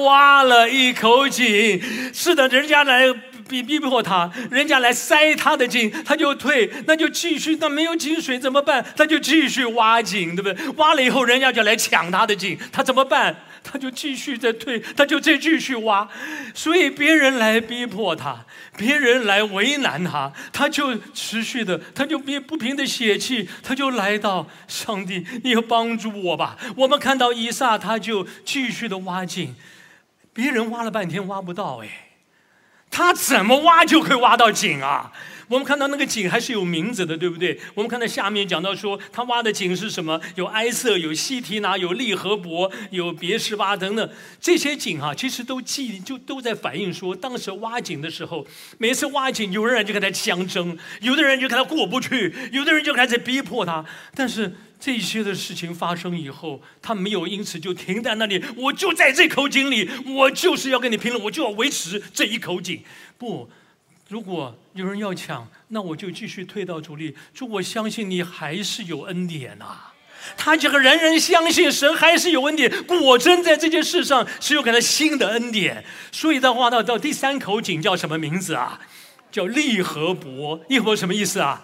[0.03, 1.79] 挖了一口井，
[2.11, 3.13] 是的，人家来
[3.47, 8.83] 逼逼迫他，人家来塞他的井，他就退，那就继续，那没有井水怎么办？
[8.97, 10.67] 他就继续挖井，对不对？
[10.77, 13.35] 挖了以后，人家就来抢他的井，他怎么办？
[13.63, 16.07] 他就继续在退，他就再继续挖，
[16.53, 18.45] 所以别人来逼迫他，
[18.77, 26.57] 别人来为难他，他就持续的，他就别不平的血气，他就来到上帝，你要帮助我吧。
[26.75, 29.55] 我们看到以撒，他就继续的挖井，
[30.33, 32.08] 别人挖了半天挖不到，哎，
[32.89, 35.11] 他怎么挖就可以挖到井啊？
[35.47, 37.59] 我们看到那个井还是有名字的，对不对？
[37.73, 40.21] 我们看到下面讲到说，他挖的井是什么？
[40.35, 44.09] 有埃瑟，有西提拿，有利和伯，有别什巴等等。
[44.39, 48.45] 这些井啊，其实都记就都在反映说，当时挖井的时候，
[48.77, 53.83] 每次挖井，有的人就跟他相争，有的人就跟他过不去，有的人就开始逼迫他。
[54.13, 58.43] 但是这些的事情发生以后，他没有因此就停在那里。
[58.55, 62.81] 我就在这口井里，我就是要跟你拼了，我就要维持这一口井。
[63.17, 63.49] 不。
[64.07, 67.15] 如果有人要抢，那我就继续退到主力。
[67.31, 69.77] 主，我相信你还是有恩典呐。
[70.35, 75.85] 他这个人人相信神还是有恩典，果真在这件事上是有给他新的恩典。
[76.11, 78.79] 所以的话，到到第三口井叫什么名字啊？
[79.31, 80.59] 叫利和伯。
[80.69, 81.61] 利和伯什么意思啊？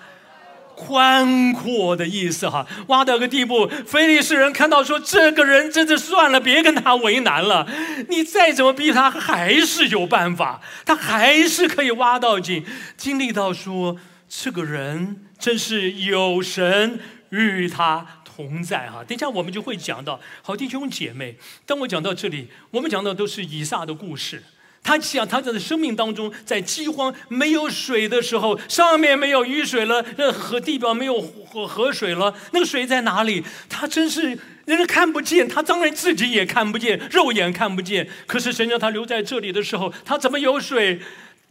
[0.76, 7.68] 宽阔的意思哈，挖到个地步，菲利士人看到说，这个人真的算了，别跟他为难了。
[8.10, 12.66] 你再怎么逼他，还是有办法，他还是可以挖到井。
[12.98, 13.96] 经历到说，
[14.28, 19.04] 这个人真是有神与他同在哈。
[19.08, 24.44] 等一下我们就会讲到，好弟兄姐妹，当我讲到这里，我们讲到都是以撒的故事。
[24.86, 33.44] 他想他在生命当中，在饥荒没有水的时候，上面没有雨水了，那河地表没有河河水了，那个水在哪里？
[33.68, 38.08] 他真是人家看不见，他当然自己也看不见，肉眼看不见。
[38.28, 41.00] 可是神让他留在这里的时候，他怎么有水？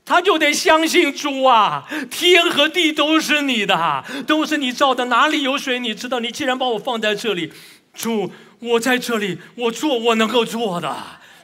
[0.07, 1.89] 他就得相信主啊！
[2.11, 5.81] 天和地都是你的，都是你造的，哪里有水？
[5.81, 6.21] 你知道？
[6.21, 7.51] 你既然把我放在这里，
[7.95, 10.95] 主，我在这里，我做我能够做的。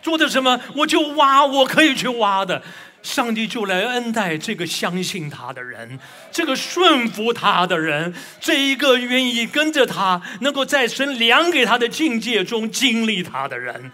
[0.03, 2.63] 做的什么，我就挖，我可以去挖的。
[3.03, 5.99] 上帝就来恩待这个相信他的人，
[6.31, 13.91] 这个顺服他的人，这一个愿意跟着他，能够在神量给他的境界中经历他的人。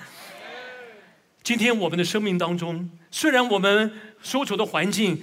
[1.42, 3.92] 今天我们的生命当中，虽然我们
[4.22, 5.22] 所处的环境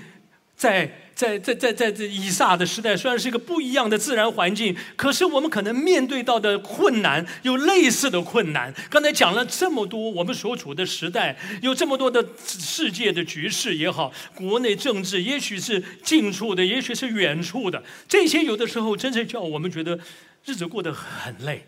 [0.55, 0.99] 在。
[1.23, 8.73] 在在在在这以撒的时代，虽然是一个不一样的自然环境，可是我们可能面对到的困难有类似的困难。
[8.89, 19.97] 刚才讲了这么多，我们所处的时代有这么多的世界的局势也好，国内政治也许是近处的，也许是远处的，这些有的时候真是叫我们觉得
[20.43, 21.65] 日子过得很累，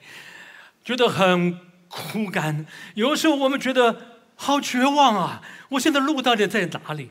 [0.84, 2.66] 觉得很枯干。
[2.96, 5.42] 有的时候我们觉得好绝望啊！
[5.70, 7.10] 我现在路到底在哪里？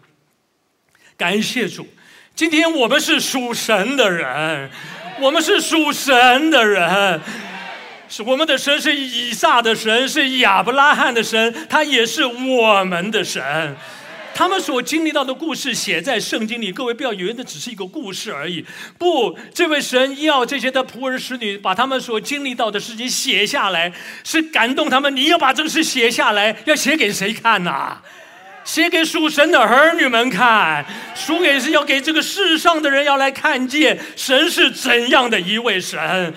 [1.17, 1.87] 感谢主。
[2.37, 4.69] 今天我们是属神的人，
[5.21, 7.21] 我们是属神的人，
[8.09, 13.77] 是我们的神是以撒的神，是亚伯拉罕的神，他也是我们的神。
[14.35, 18.67] 他们所经历到的故事写在圣经里，各位不要以为那只是一个故事而已。
[18.99, 23.93] 不，这位神要这些的仆人使女把他们所经历到的事情写下来，
[24.25, 25.15] 是感动他们。
[25.15, 27.99] 你要把这个事写下来，要写给谁看呐？
[28.65, 36.33] 写给属神的儿女们看，书给是要给这个世上的人要来看见神是怎样的一位神。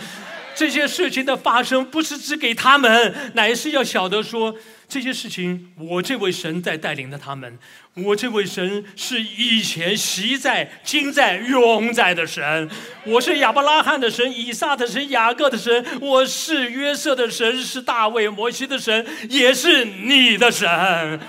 [0.54, 4.54] 这些事情的发生不是只给他们，乃是要晓得说
[4.90, 7.58] 这些事情，我这位神在带领着他们。
[7.94, 12.70] 我这位神是以前习在、今在、永在的神。
[13.04, 15.86] 我是亚伯拉罕的神、以撒的神、雅各的神。
[16.02, 21.20] 我是约瑟的神，是大卫、摩西的神，也是你的神。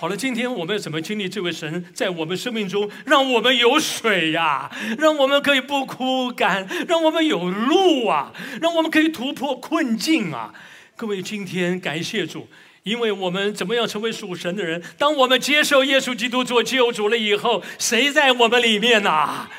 [0.00, 8.32] 好了，今天我们怎么经历这位神在我们生命中，让我们有水呀，让我们可以不枯干，让我们有路啊，
[8.62, 10.54] 让我们可以突破困境啊！
[10.96, 12.48] 各位，今天感谢主，
[12.82, 14.82] 因为我们怎么样成为属神的人？
[14.96, 19.50] 当我们接受耶稣基督做救主了以后，谁在我们里面呐？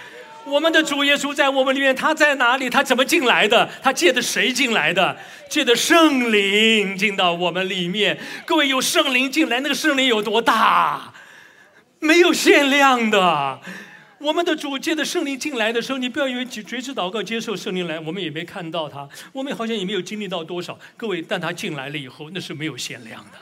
[0.45, 2.69] 我们的主耶稣在我们里面，他在哪里？
[2.69, 3.69] 他怎么进来的？
[3.81, 5.15] 他借的谁进来的？
[5.49, 8.17] 借的圣灵进到我们里面。
[8.45, 11.13] 各位，有圣灵进来，那个圣灵有多大？
[11.99, 13.59] 没有限量的。
[14.17, 20.77] 我们的主借的圣灵进来的时候，你不要以为绝绝志祷告接受圣灵来，我们也没看到他，我们好像也没有经历到多少。
[20.97, 23.37] 各位，但他进来了以后，那是没有限量的。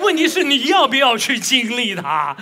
[0.00, 2.36] 问题是你要不要去经历他？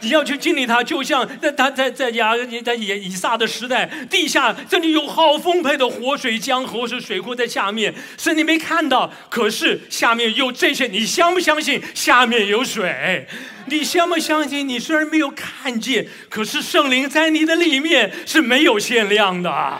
[0.00, 2.34] 你要去经历它，就像在他在在亚
[2.64, 13.26] 在以以撒的时代，地下这里有好丰沛的活水江河是水库在下面，是你没看到，可是下面有这些，你相不相信下面有水？
[13.66, 14.66] 你相不相信？
[14.66, 19.78] 你虽然没有看见，可是圣灵在你的里面是没有限量的。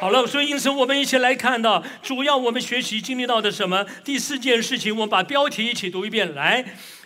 [0.00, 3.86] 好了，所以因此我们一起来看到，主要我们学习经历到的什么？
[4.04, 6.64] 第四件事情，我们把标题一起读一遍，来。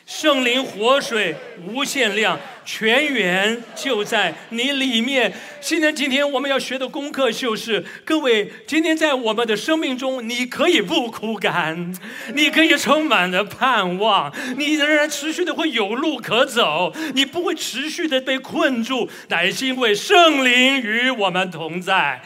[0.08, 1.36] 圣灵活水
[1.66, 5.30] 无限量，泉源就在你里面。
[5.60, 11.94] 现在今天我们要学的功课就是：各位，今天在我们的生命中，你可以不枯干，
[12.34, 22.22] 你可以充满了盼望，你仍然持续的会有路可走，你不会持续的被困住，乃是因为圣灵与我们同在。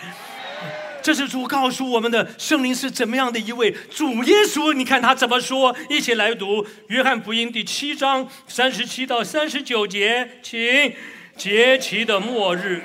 [1.03, 4.73] 这是主告诉我们的圣灵是怎么样的一位主耶稣？
[4.73, 5.75] 你看他怎么说？
[5.91, 10.95] 一起来读《约翰福音》第七章三十七到三十九节，请
[11.37, 12.81] 节期的末日，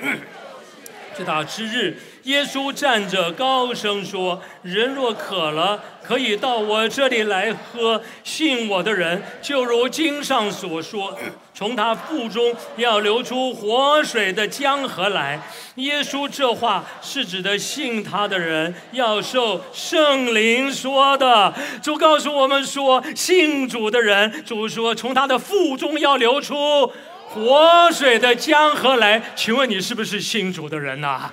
[1.14, 1.96] 最大之日。
[2.28, 8.02] 耶稣站着，高声说：“人若渴了，可以到我这里来喝。
[8.22, 11.18] 信我的人，就如经上所说，
[11.54, 15.40] 从他腹中要流出活水的江河来。”
[15.76, 21.54] 耶稣这话是指的信他的人要受圣灵说的。
[21.82, 26.92] 主告诉我们说，信主的人，主说从他的腹中要流出
[27.30, 29.22] 活水的江河来。
[29.34, 31.30] 请问你是不是信主的人呐？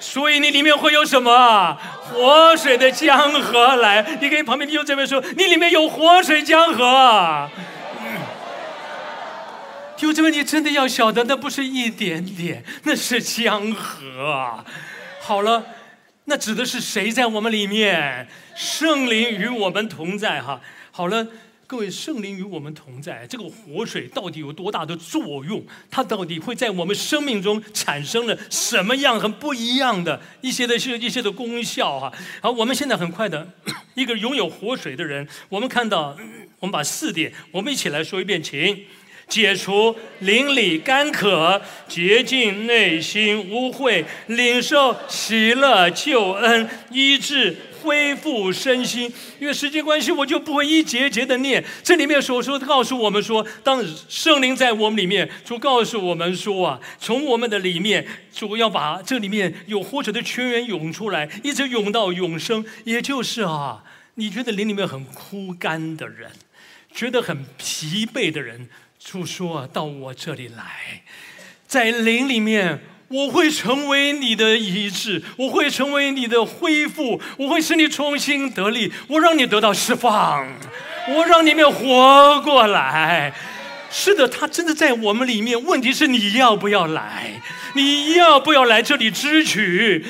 [0.00, 4.18] 所以你里面会有什么活水的江河来？
[4.20, 7.48] 你跟旁边弟兄姊妹说，你里面有活水江河。
[9.96, 14.64] 弟兄姊妹，你真的要晓得，那不是一点点，那是江河。
[15.20, 15.62] 好了，
[16.24, 18.26] 那指的是谁在我们里面？
[18.56, 20.60] 圣灵与我们同在哈。
[20.90, 21.26] 好了。
[21.70, 25.64] 各位，圣灵与我们同在，这个活水到底有多大的作用？
[25.88, 32.00] 它到底会在我们生命中产生了什么样很不一样的一些的一些的功效？
[32.00, 33.48] 哈，好，我们现在很快的
[33.94, 36.16] 一个拥有活水的人，我们看到，
[36.58, 38.76] 我们把四点，我们一起来说一遍，请
[39.28, 47.56] 解除邻里干渴，洁净内心污秽，领受喜乐救恩，医治。
[47.82, 51.64] 恢复身心，因为时间关系，我就不会一节节的念。
[51.82, 62.64] 这里面所说告诉我们说，当圣灵在我们里面，主告诉我们说啊，从我们的里面，主要把这里面有活着的泉源涌出来，一直涌到永生。
[62.84, 63.82] 也就是啊，
[64.14, 66.30] 你觉得灵里面很枯干的人，
[66.92, 68.68] 觉得很疲惫的人，
[68.98, 71.02] 主说到我这里来，
[71.66, 72.80] 在灵里面。
[73.10, 80.46] 我会成为你的医治，我会成为你的恢复，我会使你重新得力，我让你得到释放，
[81.08, 83.34] 我让你们活过来。
[83.90, 85.60] 是的，他真的在我们里面。
[85.60, 87.42] 问题是你要不要来？
[87.74, 90.06] 你要不要来这里支取？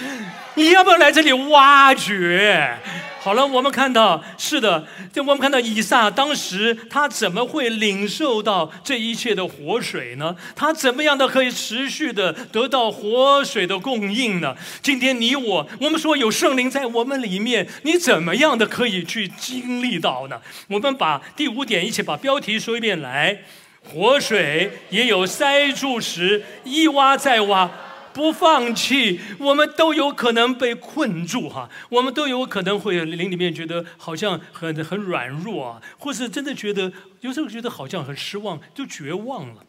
[0.55, 2.77] 你要不要来这里挖掘？
[3.23, 4.83] 好了，我们看到是的，
[5.13, 10.35] 就我们看到以撒当时他怎么会领受到这一切的活水呢？
[10.57, 14.57] 他怎么样的可以持续的得到活水的供应呢？
[14.81, 20.41] 今天你我，我们说有圣灵在我们里面，你怎么样的可以去经历到呢？
[20.69, 23.37] 我们把第五点一起把标题说一遍来，
[23.85, 27.71] 活水也有塞住时，一挖再挖。
[28.13, 39.65] 不放弃，我们都有可能被困住哈，我们都有可能会灵里面觉得好像很很软弱啊，或是真的觉得有时候觉得好像很失望，就绝望了。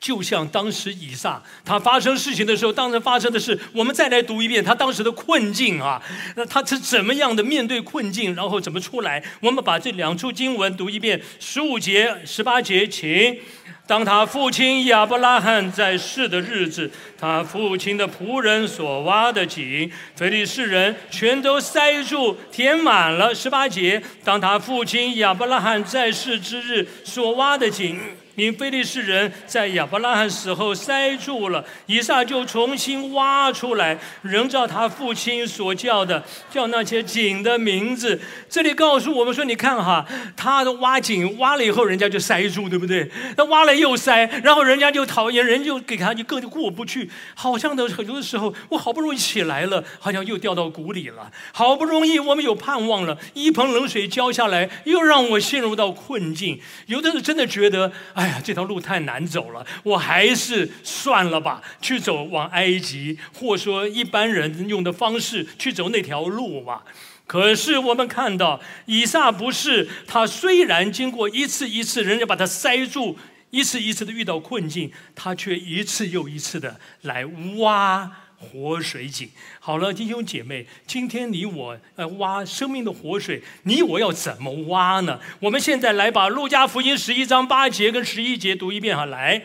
[0.00, 6.02] 就像当时以撒他发生事情的时候，当时发生的是，我们再来读一遍他当时的困境啊，
[6.36, 9.24] 那他是怎么样的面对困境，然后怎么出来？
[9.40, 13.38] 我们把这两处经文读一遍，十五节、十八节，请。
[13.86, 23.34] 当他父亲亚伯拉罕在世的日子，他父亲的仆人所挖的井，非利士人全都塞住填满了。
[23.34, 28.00] 十八节，当他父亲亚伯拉罕在世之日所挖的井。
[28.36, 38.20] 因非利士人在亚伯拉罕死后塞住了，以撒就重新挖出来，仍照他父亲所叫的，叫那些井的名字。
[38.48, 40.06] 这里告诉我们说，你看哈，
[40.36, 43.10] 他的挖井挖了以后，人家就塞住，对不对？
[43.36, 47.10] 那挖了又塞，然后人家就讨厌，人就给他就更过不去。
[47.34, 51.30] 好像的很多的时候，我好不容易起来了，好像又掉到谷里了。
[51.52, 56.60] 好不容易我们有盼望了，一盆冷水浇下来，又让我陷入到困境。
[56.86, 66.84] 有的人真的觉得，哎哎呀，这条路太难走了，我还是算了吧，去走往埃及，或说一般人用的方式去走那条路吧。
[67.26, 73.18] 可是我们看到以撒不是他，虽然经过一次一次人家把他塞住，
[73.50, 77.26] 一次一次的遇到困境，他却一次又一次的来
[77.58, 79.28] 挖活水井。
[79.60, 85.18] 好了，弟兄姐妹，今天你我呃挖生命的活水，你我要怎么挖呢？
[85.40, 89.42] 我们现在来把路加福音十一章八节跟十一节读一遍哈，来，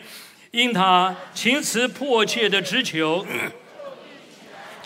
[0.50, 3.26] 因他情辞迫切的直求。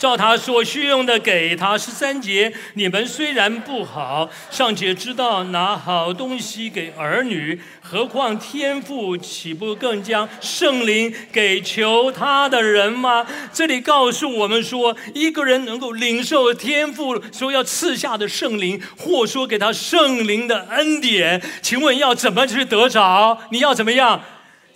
[0.04, 13.26] 照他所需用的给他十三节，你们虽然不好，尚且知道拿好东西给儿女，何况天父岂不更将圣灵给求他的人吗？
[13.50, 23.38] 这里告诉我们说，一个人能够领受天父说要赐下的圣灵，或说给他圣灵的恩典，请问要怎么去得着？
[23.50, 24.20] 你要怎么样？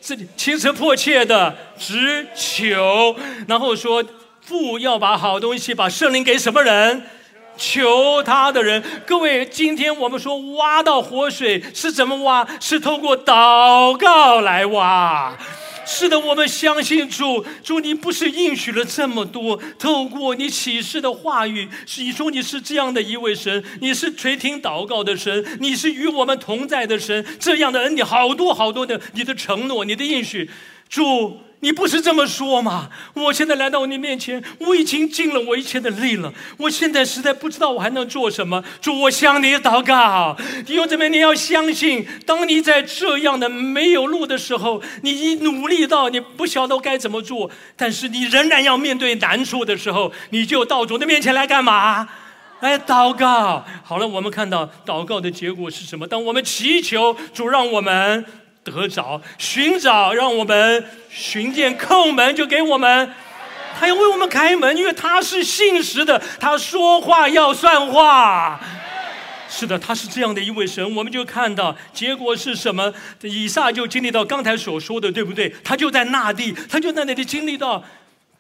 [0.01, 3.15] 这里情辞迫切的直求，
[3.47, 4.03] 然后说。
[4.49, 7.03] 父要把好东西，把圣灵给什么人？
[7.59, 8.83] 求他的人。
[9.07, 12.49] 各位，今天我们说挖到活水是怎么挖？
[12.59, 15.37] 是透过祷告来挖。
[15.85, 21.69] 是的，我们相信主，主你不是应许了这么多，透过你启示的话语，
[21.99, 30.51] 你说你是这样的一位神，你是垂听祷告的神，你是与我们同在的神，这样的恩典好多好多的，你的承诺，你的应许，
[30.89, 31.39] 主。
[31.61, 32.89] 你不是这么说吗？
[33.15, 36.33] 我现在来到你面前，我已经尽了我一切的力了。
[36.57, 38.63] 我现在实在不知道我还能做什么。
[38.81, 40.37] 主，我向你祷告。
[40.65, 52.09] 弟兄姊妹，你要相信，当你在这样的没有路的时候，你努力到你不晓得该怎么做，但是你仍然要面对难处的时候，你就到主的面前来干嘛？
[52.61, 53.65] 来祷告。
[53.83, 56.07] 好了，我们看到祷告的结果是什么？
[56.07, 58.25] 当我们祈求主，让我们。
[58.69, 63.11] 得着，寻找，让我们寻见叩门，就给我们，
[63.79, 68.61] 他要为我们开门，因为他是信实的，他说话要算话。
[69.49, 72.93] 是的，他是这样的一位神，我们就看到结果是什么？
[73.23, 75.53] 以撒就经历到刚才所说的，对不对？
[75.65, 77.83] 他就在那地，他就在那里经历到。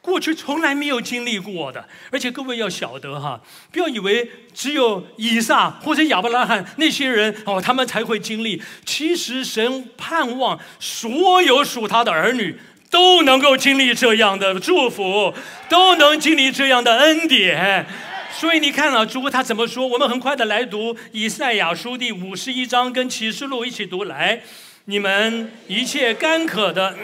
[0.09, 3.39] 过去从来没有经历过的，而且各位要晓得哈，
[3.71, 8.61] 不要以为只有以撒或者亚伯拉罕那些人哦，他们才会经历。
[8.87, 12.59] 其实神盼望所有属他的儿女
[12.91, 15.35] 都能够经历这样的祝福，
[15.69, 17.85] 都能经历这样的恩典。
[18.33, 19.87] 所以你看啊，主他怎么说？
[19.87, 24.41] 我们很快的来读以赛亚书第五十一章，跟启示录一起读来。
[24.87, 26.95] 你们一切干渴的，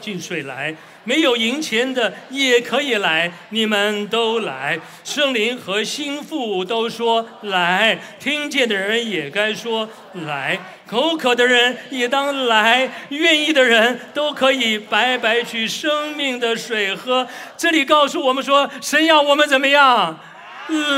[0.00, 0.74] 进水来。
[1.04, 4.78] 没有银钱的也可以来，你们都来。
[5.04, 9.88] 圣灵和心腹都说来，听见的人也该说
[10.26, 17.26] 来，口渴的人也当来，愿意的人都可以白白取生命的水喝。
[17.56, 20.18] 这里告诉我们说，神要我们怎么样？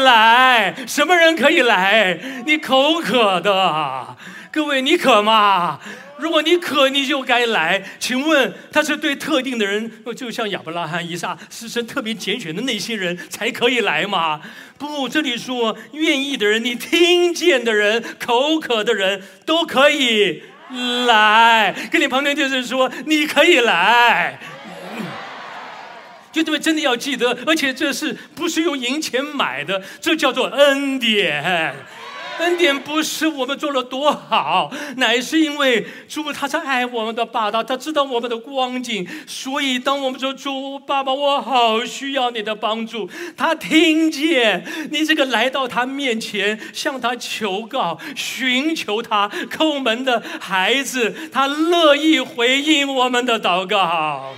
[0.03, 2.19] 来，什么人可以来？
[2.45, 4.15] 你口渴的，
[4.53, 5.81] 各位，你渴吗？
[6.19, 7.83] 如果你渴，你就该来。
[7.99, 14.41] 请问他是对特定的人，就像亚伯拉罕、以撒，是神特别拣选的那些人才可以来吗？
[14.79, 20.43] 不，这里说愿意的人，你听见的人，口渴的人都可以
[21.07, 21.75] 来。
[21.91, 24.39] 跟你旁边就是说，你可以来。
[26.33, 29.81] 就这么真的要记得，而且这是不是用银钱买的？
[30.01, 31.75] 这叫做恩典。
[32.39, 54.35] 恩典不是我们做了多好，乃是因为主他在爱我们的爸爸，他知道我们的光景，所以当我们说主爸爸，我好需要你的帮助，他听见你这个来到他面前向他求告、寻求他叩门的孩子，他乐意回应我们的祷告。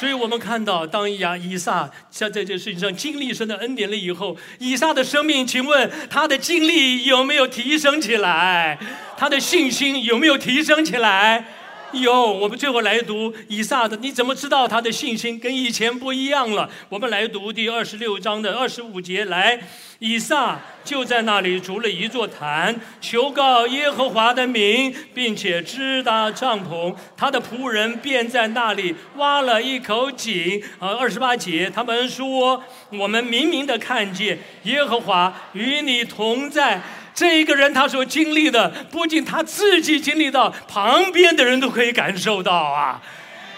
[0.00, 8.78] 所以我们看到，当亚以撒在这件事情上经历神的恩典了以后，以撒的生命，请问他的经历有没有提升起来？
[9.18, 11.44] 他的信心有没有提升起来？
[11.92, 12.32] 有。
[12.32, 16.68] 我们最后来读以撒的，你怎么知道他的信心跟以前不一样了？
[16.88, 19.60] 我们来读第二十六章的二十五节来。
[19.98, 26.94] 以撒就在那里筑了一座坛，求告耶和华的名，并且支搭帐篷。
[27.18, 30.62] 他的仆人便在那里挖了一口井。
[30.78, 32.64] 啊，二十八节，他们说
[32.98, 36.80] ：“我们明明的看见耶和华与你同在。”
[37.20, 43.02] 这一个人他所经历的，不仅他自己经历到，旁边的人都可以感受到啊。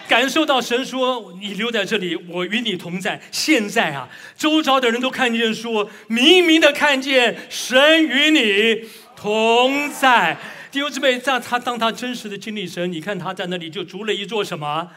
[0.09, 10.37] 感受到神说：“你留在这里，我与你同在。”现在啊，周遭的人都看见说，明明的看见神与你同在。
[10.73, 14.91] 弟兄姊妹，在他当他真实的经历神，你看他在那里就筑了一座什么？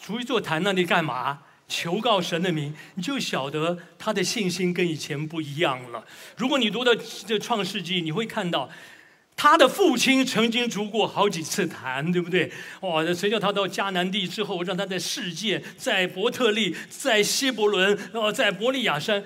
[0.00, 1.40] 筑一座坛那里干嘛？
[1.68, 6.04] 求告神的名，你就晓得他的信心跟以前不一样了。
[6.36, 6.94] 如果你读到
[7.26, 8.70] 这创世纪，你会看到。
[9.36, 12.48] 他的父亲曾经逐过好几次坛，对不对？
[12.82, 13.04] 哇！
[13.12, 19.24] 谁叫他到迦南地之后，让他在世界、在伯特利、在希伯伦、哦，在伯利亚山，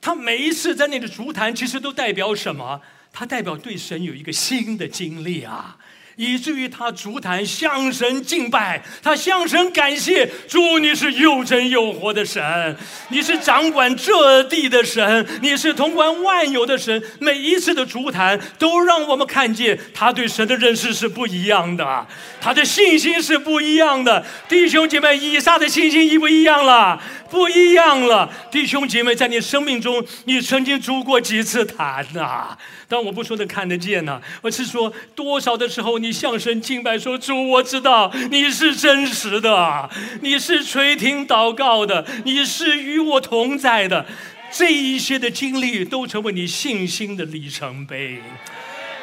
[0.00, 2.80] 他每一次在那个足坛，其实都代表什么？
[3.12, 5.76] 他代表对神有一个新的经历啊。
[6.16, 12.76] 以至于他足坛向神敬拜，他向神感谢主，你是又真又活的神，
[13.08, 17.02] 你是掌管这地的神，你是统管万有的神。
[17.18, 22.06] 每一次的足坛都让我们看见他对神的认识是不一样的，
[22.40, 24.24] 他的信心是不一样的。
[24.48, 27.00] 弟兄姐妹，以撒的信心一不一样了？
[27.30, 32.56] 不一样了，弟兄姐妹，在你生命中，你曾经足过几次坛呐？
[32.86, 39.88] 但我不说的看得见呐，我是说多少的时候，你向神敬拜说：“主，我知道你是真实的，
[40.20, 44.04] 你是垂听祷告的，你是与我同在的。”
[44.50, 48.20] 这一些的经历都成为你信心的里程碑。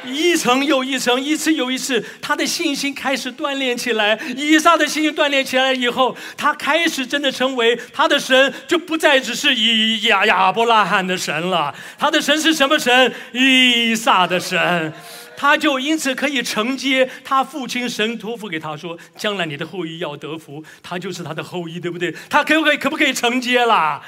[0.06, 4.18] 一层又一层，一次又一次，他的信心开始锻炼起来。
[4.38, 11.74] 以撒的信心锻炼起来以后，他开始真的成为他的神，就不再只是以亚亚伯拉罕的神了。
[11.97, 13.14] 他的神是什么神？
[13.34, 14.93] 以撒的神，
[15.42, 22.14] 他就因此可以承接他父亲神托付给他说，将来你的后裔要得福，他就是他的后裔，对不对？
[22.30, 22.78] 他可不可以？
[22.78, 24.02] 可不可以承接啦？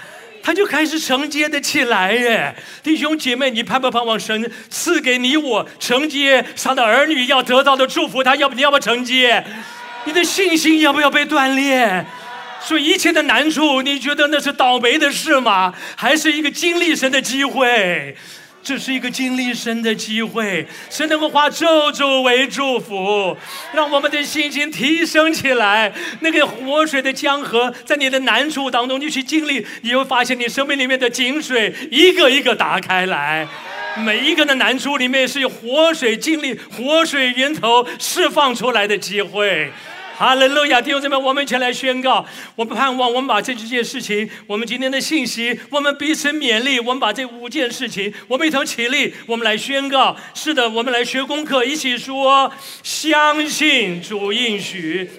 [0.43, 2.53] 他就开始承接的起来耶，
[2.83, 8.21] 弟兄姐妹，你盼不盼望神赐给你我承接他的儿女要得到的祝福？
[8.21, 9.41] 他要不你要不要承接？
[10.03, 12.05] 你的信心要不要被锻炼？
[12.59, 15.73] 所以一切的难处，你觉得那是倒霉的事吗？
[15.95, 18.17] 还是一个经历神的机会？
[18.63, 23.35] 这是一个经历神的机会，神能够化咒诅为祝福，
[23.73, 25.91] 让我们的心情提升起来。
[26.19, 33.47] 那个活水的江河，在你的难处当中，你去经历，你会发现你生命里面的井水一个一个打开来。
[33.97, 39.69] 每一个的难处里面，是有活水经历、活水源头释放出来的机会。
[40.21, 40.79] 哈利路亚！
[40.79, 42.23] 弟兄姊妹，我们前来宣告。
[42.55, 46.79] 我们盼望，我们把这几件事情，我们今天的信息，我们彼此勉励。
[46.79, 50.15] 我们把这五件事情，我们一同起立，我们来宣告。
[50.35, 52.53] 是的，我们来学功课，一起说：
[52.83, 55.09] 相信主应许，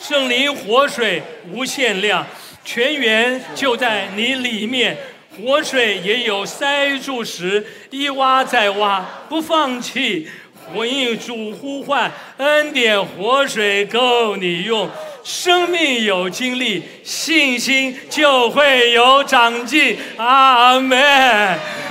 [0.00, 1.22] 圣灵活水
[1.52, 2.26] 无限量，
[2.64, 4.98] 泉源就在你里面，
[5.36, 10.28] 活水也有塞住时，一挖再挖，不放弃。
[10.72, 14.88] 我应主呼唤，恩典活水够你用，
[15.22, 19.96] 生命有经历，信心就会有长进。
[20.16, 20.98] 阿门。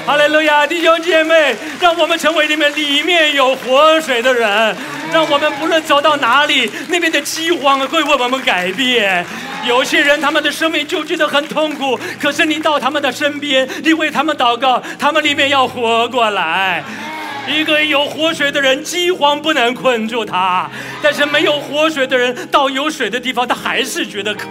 [0.06, 4.76] 哈利路亚，弟兄姐妹，让我们成为你们里面有活水的人，
[5.14, 9.26] 让我们不论走到哪里，那边的饥荒会为我们改变。
[9.66, 16.84] 有些人他们的生命就觉得很痛苦，可是你到他们的身边，你为他们祷告，他们里面要活过来。
[17.48, 20.70] 一个有活水的人，饥荒不能困住他；
[21.02, 24.48] 但是没有活水的人，到有水的地方，他还是觉得渴。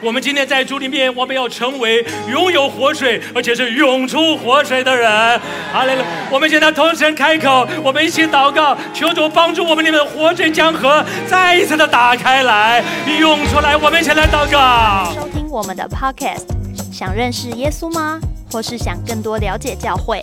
[0.00, 5.10] 我们今天在主里面，我们要成为拥有活水，而且是涌出活水的人。
[5.72, 5.96] 好嘞，
[6.30, 12.84] 我们现在同声开口，我们一起祷告，求主帮助我们里面的活水江河再一次的打开来，
[13.18, 13.76] 涌出来。
[13.76, 15.12] 我们一起来祷告。
[15.14, 16.44] 收听我们的 Podcast，
[16.92, 18.20] 想认识耶稣吗？
[18.50, 20.22] 或是想更多了解教会？